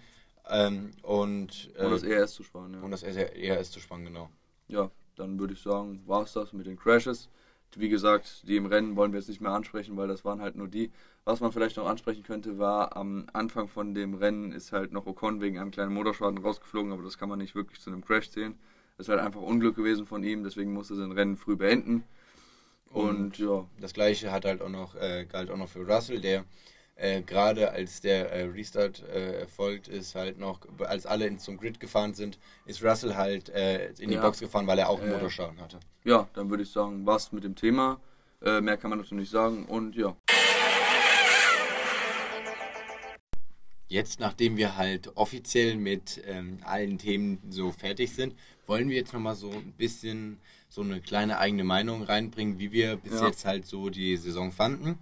[0.48, 2.80] Ähm, und, äh, Und das ERS zu sparen, ja.
[2.80, 4.28] und das ERS zu spannen, genau.
[4.66, 7.28] ja, dann würde ich sagen, war es das mit den Crashes.
[7.76, 10.57] Wie gesagt, die im Rennen wollen wir jetzt nicht mehr ansprechen, weil das waren halt
[10.57, 10.90] nur die.
[11.24, 15.07] Was man vielleicht noch ansprechen könnte, war am Anfang von dem Rennen ist halt noch
[15.07, 18.30] Ocon wegen einem kleinen Motorschaden rausgeflogen, aber das kann man nicht wirklich zu einem Crash
[18.30, 18.59] zählen.
[19.01, 22.05] Ist halt einfach Unglück gewesen von ihm, deswegen musste sein Rennen früh beenden.
[22.90, 26.44] Und, ja, Das gleiche hat halt auch noch, äh, galt auch noch für Russell, der
[26.96, 31.57] äh, gerade als der äh, Restart äh, erfolgt ist, halt noch, als alle in, zum
[31.57, 34.20] Grid gefahren sind, ist Russell halt äh, in die Ja.
[34.20, 35.14] Box gefahren, weil er auch einen Äh.
[35.14, 35.80] Motorschaden hatte.
[36.05, 38.01] ja, dann würde ich sagen, was mit dem Thema.
[38.42, 40.16] Mehr kann man dazu nicht sagen und ja.
[43.88, 48.34] jetzt, nachdem wir halt offiziell mit ähm, allen Themen so fertig sind,
[48.71, 52.97] wollen wir jetzt nochmal so ein bisschen so eine kleine eigene Meinung reinbringen, wie wir
[52.97, 53.27] bis Ja.
[53.27, 54.97] jetzt halt so die Saison fanden.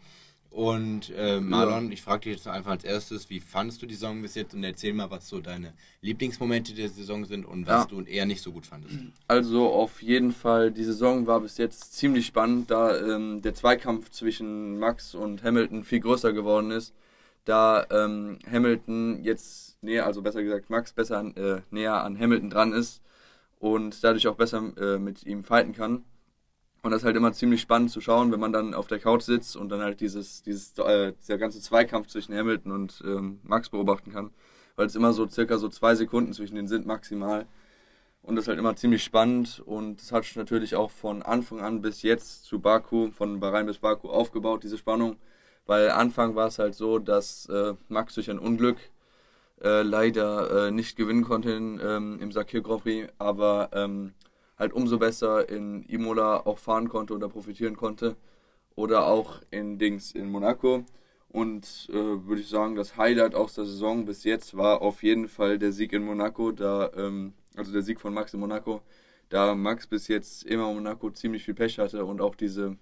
[0.50, 4.22] Und äh, Marlon, ich frage dich jetzt einfach als erstes, wie fandest du die Saison
[4.22, 7.86] bis jetzt und erzähl mal, was so deine Lieblingsmomente der Saison sind und was Ja.
[7.90, 8.96] du eher nicht so gut fandest.
[9.28, 14.08] Also auf jeden Fall, die Saison war bis jetzt ziemlich spannend, da ähm, der Zweikampf
[14.10, 16.94] zwischen Max und Hamilton viel größer geworden ist.
[17.44, 22.72] Da ähm, Hamilton jetzt näher, also besser gesagt Max besser äh, näher an Hamilton dran
[22.72, 23.02] ist
[23.58, 26.04] und dadurch auch besser äh, mit ihm fighten kann.
[26.82, 29.22] Und das ist halt immer ziemlich spannend zu schauen, wenn man dann auf der Couch
[29.22, 33.68] sitzt und dann halt dieses, dieses, äh, dieser ganze Zweikampf zwischen Hamilton und ähm, Max
[33.68, 34.30] beobachten kann.
[34.76, 37.46] Weil es immer so circa so zwei Sekunden zwischen denen sind maximal.
[38.22, 41.80] Und das ist halt immer ziemlich spannend und das hat natürlich auch von Anfang an
[41.80, 45.16] bis jetzt zu Baku, von Bahrain bis Baku aufgebaut, diese Spannung.
[45.66, 48.76] Weil Anfang war es halt so, dass äh, Max durch ein Unglück
[49.62, 54.14] äh, leider äh, nicht gewinnen konnte in, ähm, im Sakir Grand Prix, aber ähm,
[54.58, 58.16] halt umso besser in Imola auch fahren konnte oder profitieren konnte.
[58.74, 60.84] Oder auch in Dings in Monaco.
[61.30, 65.28] Und äh, würde ich sagen, das Highlight aus der Saison bis jetzt war auf jeden
[65.28, 68.80] Fall der Sieg in Monaco, da, ähm, also der Sieg von Max in Monaco,
[69.28, 72.76] da Max bis jetzt immer in Monaco ziemlich viel Pech hatte und auch diese,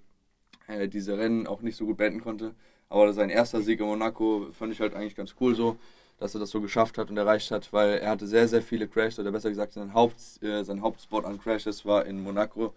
[0.68, 2.54] äh, diese Rennen auch nicht so gut beenden konnte.
[2.88, 5.76] Aber sein erster Sieg in Monaco fand ich halt eigentlich ganz cool so,
[6.18, 8.88] dass er das so geschafft hat und erreicht hat, weil er hatte sehr, sehr viele
[8.88, 12.74] Crashes, oder besser gesagt, sein, Haupt, äh, sein Hauptspot an Crashes war in Monaco.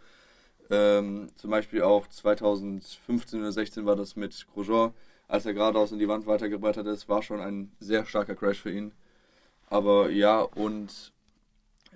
[0.69, 4.93] Ähm, zum Beispiel auch 2015 oder 16 war das mit Grosjean,
[5.27, 8.71] als er geradeaus in die Wand weitergebrettert ist, war schon ein sehr starker Crash für
[8.71, 8.91] ihn.
[9.67, 11.13] Aber ja, und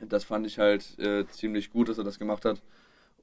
[0.01, 2.61] das fand ich halt äh, ziemlich gut, dass er das gemacht hat.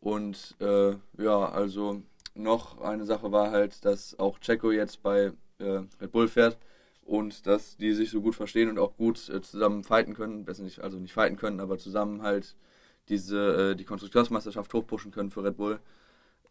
[0.00, 2.02] Und äh, ja, also
[2.34, 6.56] noch eine Sache war halt, dass auch Checo jetzt bei äh, Red Bull fährt
[7.11, 10.62] und dass die sich so gut verstehen und auch gut äh, zusammen fighten können, besser
[10.62, 12.54] nicht, also nicht fighten können, aber zusammen halt
[13.08, 15.80] diese äh, die Konstrukteursmeisterschaft hochpushen können für Red Bull,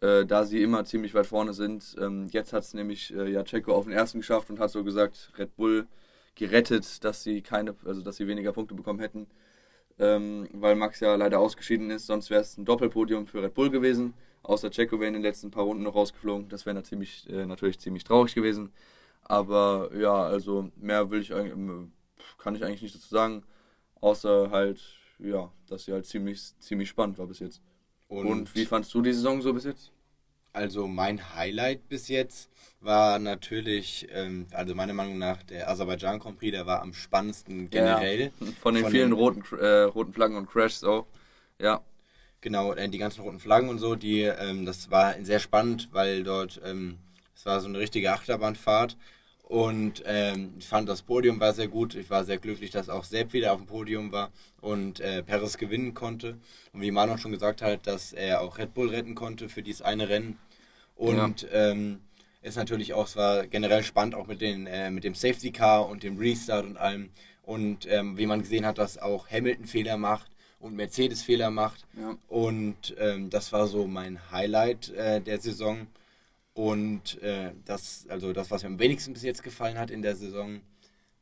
[0.01, 1.95] äh, da sie immer ziemlich weit vorne sind.
[1.97, 4.83] Ähm, jetzt hat es nämlich äh, ja Checo auf den ersten geschafft und hat so
[4.83, 5.87] gesagt Red Bull
[6.35, 9.27] gerettet, dass sie keine, also dass sie weniger Punkte bekommen hätten,
[9.97, 12.05] ähm, weil Max ja leider ausgeschieden ist.
[12.07, 14.13] Sonst wäre es ein Doppelpodium für Red Bull gewesen.
[14.43, 16.49] Außer Checo wäre in den letzten paar Runden noch rausgeflogen.
[16.49, 18.73] Das wäre natürlich, äh, natürlich ziemlich traurig gewesen.
[19.23, 21.89] Aber ja, also mehr will ich eigentlich,
[22.37, 23.43] kann ich eigentlich nicht dazu sagen,
[24.01, 24.81] außer halt,
[25.19, 27.61] ja, dass sie halt ziemlich, ziemlich spannend war bis jetzt.
[28.07, 29.91] Und, wie fandst du die Saison so bis jetzt?
[30.51, 32.49] Also mein Highlight bis jetzt
[32.81, 37.69] war natürlich, ähm, also meiner Meinung nach, der Aserbaidschan Grand Prix, der war am spannendsten
[37.69, 38.31] generell.
[38.59, 41.05] Von den Von vielen den- roten, äh, roten Flaggen und Crashs auch.
[41.59, 41.81] Ja,
[42.41, 46.23] Genau, äh, die ganzen roten Flaggen und so, die, ähm, das war sehr spannend, weil
[46.23, 46.97] dort, ähm,
[47.39, 48.97] es war so eine richtige Achterbahnfahrt.
[49.43, 51.95] Und ähm, ich fand das Podium war sehr gut.
[51.95, 54.29] Ich war sehr glücklich, dass auch Sepp wieder auf dem Podium war
[54.59, 56.37] und äh, Perez gewinnen konnte.
[56.73, 59.81] Und wie Manon schon gesagt hat, dass er auch Red Bull retten konnte für dieses
[59.81, 60.37] eine Rennen.
[60.97, 62.01] Und ähm,
[62.41, 65.87] ist natürlich auch, es war generell spannend auch mit, den, äh, mit dem Safety Car
[65.87, 67.09] und dem Restart und allem.
[67.43, 70.29] Und ähm, wie man gesehen hat, dass auch Hamilton Fehler macht
[70.59, 71.85] und Mercedes Fehler macht.
[71.97, 72.17] Ja.
[72.27, 75.87] Und ähm, das war so mein Highlight äh, der Saison.
[76.59, 80.17] Und äh, das, also das, was mir am wenigsten bis jetzt gefallen hat in der
[80.17, 80.59] Saison,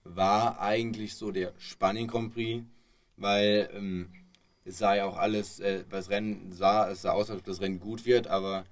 [0.03, 2.63] war eigentlich so der Spanien Grand Prix,
[3.17, 4.09] weil ähm,
[4.65, 7.61] es sah ja auch alles, äh, das Rennen sah, es sah aus, als ob das
[7.61, 8.65] Rennen gut wird, aber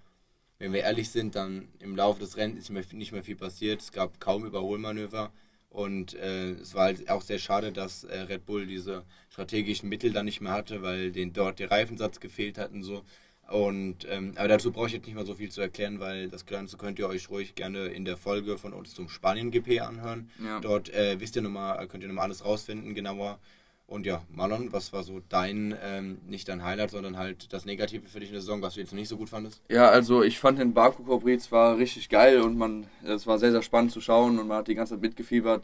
[0.57, 3.81] wenn wir ehrlich sind, dann im Laufe des Rennens ist mehr, nicht mehr viel passiert.
[3.81, 5.31] Es gab kaum Überholmanöver
[5.69, 10.11] und äh, es war halt auch sehr schade, dass äh, Red Bull diese strategischen Mittel
[10.13, 13.03] dann nicht mehr hatte, weil denen dort der Reifensatz gefehlt hat und so.
[13.49, 16.47] Und ähm, aber dazu brauche ich jetzt nicht mehr so viel zu erklären, weil das
[16.47, 20.31] Ganze könnt ihr euch ruhig gerne in der Folge von uns zum Spanien GP anhören.
[20.43, 20.59] Ja.
[20.61, 23.39] Dort äh, wisst ihr nochmal, könnt ihr nochmal alles rausfinden, genauer.
[23.87, 28.07] Und ja, Marlon, was war so dein, ähm, nicht dein Highlight, sondern halt das Negative
[28.07, 29.61] für dich in der Saison, was du jetzt nicht so gut fandest?
[29.69, 33.51] Ja, also ich fand den Baku Prix zwar richtig geil und man, es war sehr,
[33.51, 35.63] sehr spannend zu schauen und man hat die ganze Zeit mitgefiebert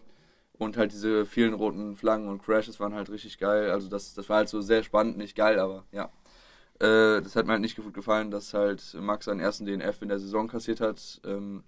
[0.59, 3.71] und halt diese vielen roten Flaggen und Crashes waren halt richtig geil.
[3.71, 6.11] Also das, das war halt so sehr spannend, nicht geil, aber ja.
[6.81, 10.09] Äh, das hat mir halt nicht gut gefallen, dass halt Max seinen ersten DNF in
[10.09, 11.63] der Saison kassiert hat, ähm,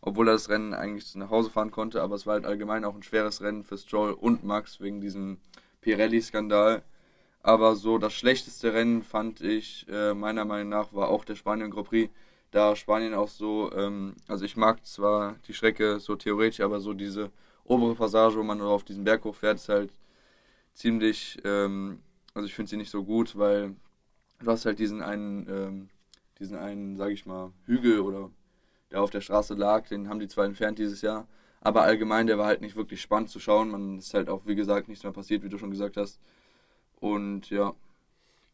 [0.00, 2.94] obwohl er das Rennen eigentlich nach Hause fahren konnte, aber es war halt allgemein auch
[2.94, 5.38] ein schweres Rennen für Stroll und Max wegen diesem
[5.80, 6.82] Pirelli-Skandal.
[7.42, 11.72] Aber so das schlechteste Rennen fand ich äh, meiner Meinung nach war auch der Spanien
[11.72, 12.12] Grand Prix.
[12.52, 16.92] Da Spanien auch so, ähm, also ich mag zwar die Strecke so theoretisch, aber so
[16.94, 17.30] diese
[17.64, 19.92] obere Passage, wo man nur auf diesen Berg hochfährt, ist halt
[20.74, 21.98] ziemlich, ähm,
[22.34, 23.74] also ich finde sie nicht so gut, weil
[24.42, 25.88] du hast halt diesen einen, ähm,
[26.38, 28.30] diesen einen, sag ich mal, Hügel oder
[28.90, 31.26] der auf der Straße lag, den haben die zwar entfernt dieses Jahr,
[31.60, 33.70] Aber allgemein, der war halt nicht wirklich spannend zu schauen.
[33.70, 36.20] Man ist halt auch, wie gesagt, nichts mehr passiert, wie du schon gesagt hast.
[37.00, 37.74] Und ja.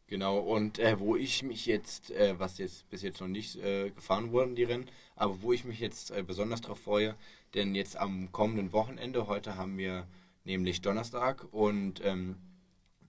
[0.09, 3.91] Genau, und äh, wo ich mich jetzt, äh, was jetzt bis jetzt noch nicht äh,
[3.91, 4.87] gefahren wurden, die Rennen,
[5.17, 7.15] aber wo ich mich jetzt äh, besonders darauf freue,
[7.55, 10.07] denn jetzt am kommenden Wochenende, heute haben wir
[10.45, 12.37] nämlich Donnerstag und ähm,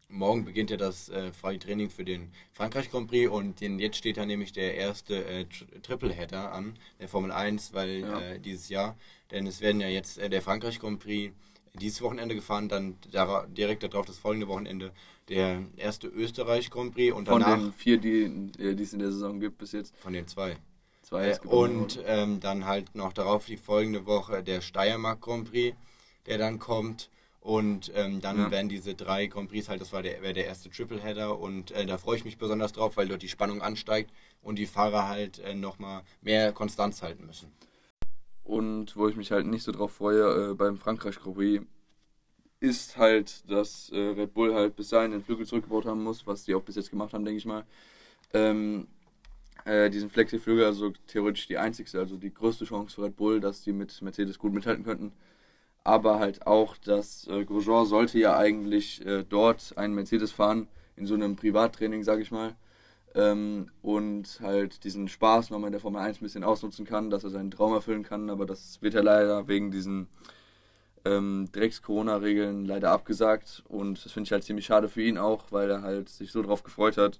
[0.09, 3.97] morgen beginnt ja das äh, freie Training für den Frankreich Grand Prix und den, jetzt
[3.97, 8.19] steht da nämlich der erste äh, Tri Tripleheader an, der Formel 1, weil Ja.
[8.19, 8.97] äh, dieses Jahr,
[9.31, 11.33] denn es werden ja jetzt äh, der Frankreich Grand Prix
[11.73, 14.91] dieses Wochenende gefahren, dann dara- direkt darauf das folgende Wochenende
[15.29, 18.23] der erste Österreich Grand Prix und Von danach den vier, die,
[18.57, 19.95] äh, die es in der Saison gibt bis jetzt.
[19.97, 20.57] von den zwei.
[21.03, 25.75] Zwei Äh, und ähm, dann halt noch darauf die folgende Woche der Steiermark Grand Prix,
[26.27, 27.09] der dann kommt.
[27.41, 28.51] Und ähm, dann Ja.
[28.51, 31.85] werden diese drei Grand Prix halt, das war der, wäre der erste Tripleheader und äh,
[31.85, 34.11] da freue ich mich besonders drauf, weil dort die Spannung ansteigt
[34.41, 37.51] und die Fahrer halt äh, nochmal mehr Konstanz halten müssen.
[38.43, 41.65] Und wo ich mich halt nicht so drauf freue, äh, beim Frankreich Grand Prix,
[42.59, 46.43] ist halt, dass äh, Red Bull halt bis dahin den Flügel zurückgebaut haben muss, was
[46.43, 47.63] die auch bis jetzt gemacht haben, denke ich mal.
[48.33, 48.87] Ähm,
[49.63, 53.61] äh, diesen Flexi-Flügel, also theoretisch die einzigste, also die größte Chance für Red Bull, dass
[53.61, 55.13] die mit Mercedes gut mithalten könnten.
[55.89, 61.07] Aber halt auch, dass äh, Grosjean sollte ja eigentlich äh, dort einen Mercedes fahren, in
[61.07, 62.55] so einem Privattraining, sage ich mal.
[63.15, 67.23] Ähm, und halt diesen Spaß nochmal in der Formel 1 ein bisschen ausnutzen kann, dass
[67.23, 68.29] er seinen Traum erfüllen kann.
[68.29, 70.09] Aber das wird ja leider wegen diesen
[71.05, 73.63] ähm, Drecks-Corona-Regeln leider abgesagt.
[73.67, 76.43] Und das finde ich halt ziemlich schade für ihn auch, weil er halt sich so
[76.43, 77.19] drauf gefreut hat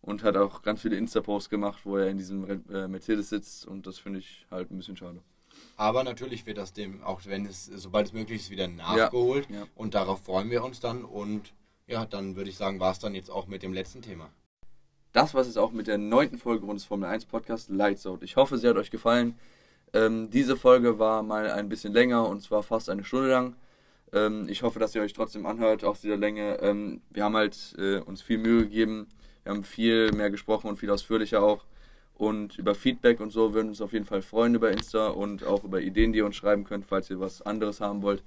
[0.00, 3.66] und hat auch ganz viele Insta-Posts gemacht, wo er in diesem äh, Mercedes sitzt.
[3.66, 5.20] Und das finde ich halt ein bisschen schade.
[5.76, 9.48] Aber natürlich wird das dem, auch wenn es, sobald es möglich ist, wieder nachgeholt.
[9.50, 9.66] ja.
[9.74, 11.04] Und darauf freuen wir uns dann.
[11.04, 11.52] Und
[11.86, 14.30] ja, dann würde ich sagen, war es dann jetzt auch mit dem letzten Thema.
[15.12, 18.22] Das war es auch mit der neunten Folge unseres Formel 1 Podcast Lights Out.
[18.22, 19.38] Ich hoffe, sie hat euch gefallen.
[19.92, 23.56] Ähm, diese Folge war mal ein bisschen länger und zwar fast eine Stunde lang.
[24.12, 26.58] Ähm, ich hoffe, dass ihr euch trotzdem anhört, aus dieser Länge.
[26.60, 29.08] Ähm, wir haben halt äh, uns viel Mühe gegeben.
[29.42, 31.64] Wir haben viel mehr gesprochen und viel ausführlicher auch.
[32.16, 35.44] Und über Feedback und so würden wir uns auf jeden Fall freuen über Insta und
[35.44, 38.22] auch über Ideen, die ihr uns schreiben könnt, falls ihr was anderes haben wollt.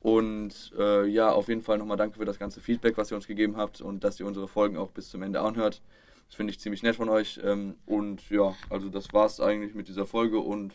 [0.00, 3.28] Und äh, ja, auf jeden Fall nochmal danke für das ganze Feedback, was ihr uns
[3.28, 5.80] gegeben habt und dass ihr unsere Folgen auch bis zum Ende anhört.
[6.26, 7.38] Das finde ich ziemlich nett von euch.
[7.44, 10.74] Ähm, und ja, also das war's eigentlich mit dieser Folge und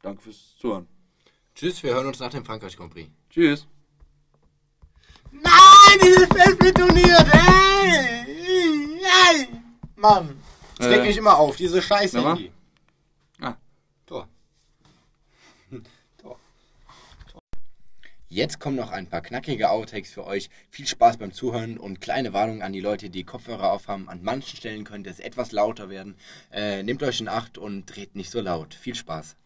[0.00, 0.86] danke fürs Zuhören.
[1.54, 3.10] Tschüss, wir hören uns nach dem Frankreich Grand Prix.
[3.28, 3.66] Tschüss.
[5.32, 8.18] Nein, dieses Fest betoniert, ey!
[9.30, 9.48] Ey!
[9.96, 10.37] Mann!
[10.78, 10.88] Ich Äh.
[10.90, 12.36] reg mich immer auf, diese scheiß Nochmal?
[12.36, 12.52] Handy.
[13.40, 13.56] Ah.
[14.06, 14.28] Tor.
[16.18, 16.38] Tor.
[18.28, 20.50] Jetzt kommen noch ein paar knackige Outtakes für euch.
[20.70, 24.08] Viel Spaß beim Zuhören und kleine Warnung an die Leute, die Kopfhörer aufhaben.
[24.08, 26.14] An manchen Stellen könnte es etwas lauter werden.
[26.52, 28.74] Äh, nehmt euch in Acht und dreht nicht so laut.
[28.74, 29.36] Viel Spaß.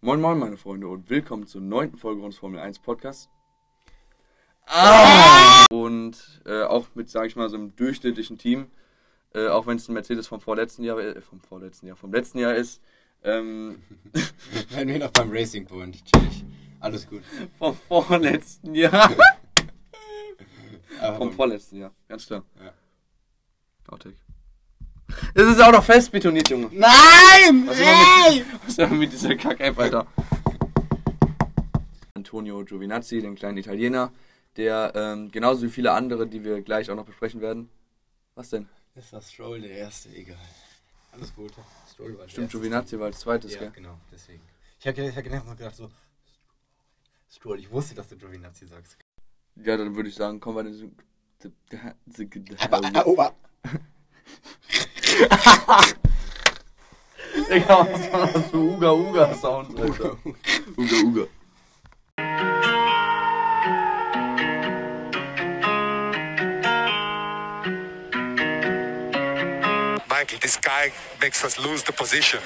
[0.00, 3.28] Moin Moin, meine Freunde, und willkommen zur neunten Folge unseres Formel 1 Podcasts.
[4.66, 5.64] Ah!
[5.70, 8.70] Und äh, auch mit, sage ich mal, so einem durchschnittlichen Team,
[9.34, 12.38] äh, auch wenn es ein Mercedes vom vorletzten Jahr, äh, vom vorletzten Jahr, vom letzten
[12.38, 12.80] Jahr ist,
[13.24, 13.82] ähm,
[14.70, 16.04] Wenn wir noch beim Racing Point.
[16.04, 16.44] Chillig.
[16.80, 17.22] Alles gut.
[17.58, 19.10] vom vorletzten Jahr.
[21.16, 22.44] Vom vorletzten Jahr, ganz klar.
[22.58, 22.72] Ja.
[23.86, 24.16] Outtake.
[25.32, 26.68] Das ist auch noch fest betoniert, Junge.
[26.72, 27.66] Nein!
[27.66, 30.06] Was ist denn mit, was ist denn mit dieser Kack-App, Alter?
[32.14, 34.12] Antonio Giovinazzi, den kleinen Italiener,
[34.56, 37.70] der ähm, genauso wie viele andere, die wir gleich auch noch besprechen werden.
[38.34, 38.68] Was denn?
[38.98, 40.08] Ist das Stroll der erste?
[40.08, 40.36] Egal.
[41.12, 41.52] Alles gut.
[41.92, 42.58] Stroll war der Stimmt, erste.
[42.58, 43.70] Giovinazzi war als zweites, Ja, gell?
[43.70, 44.42] genau, deswegen.
[44.80, 45.88] Ich habe ich hab genau gedacht so,
[47.30, 48.98] Stroll, ich wusste, dass du Giovinazzi sagst.
[49.54, 50.40] Ja, dann würde ich sagen,
[52.44, 52.96] in Aber, den.
[57.50, 60.18] Digga, was war das für Uga Uga Sounds, Alter?
[60.76, 61.26] Uga
[70.48, 70.90] this guy
[71.20, 72.40] makes us lose the position.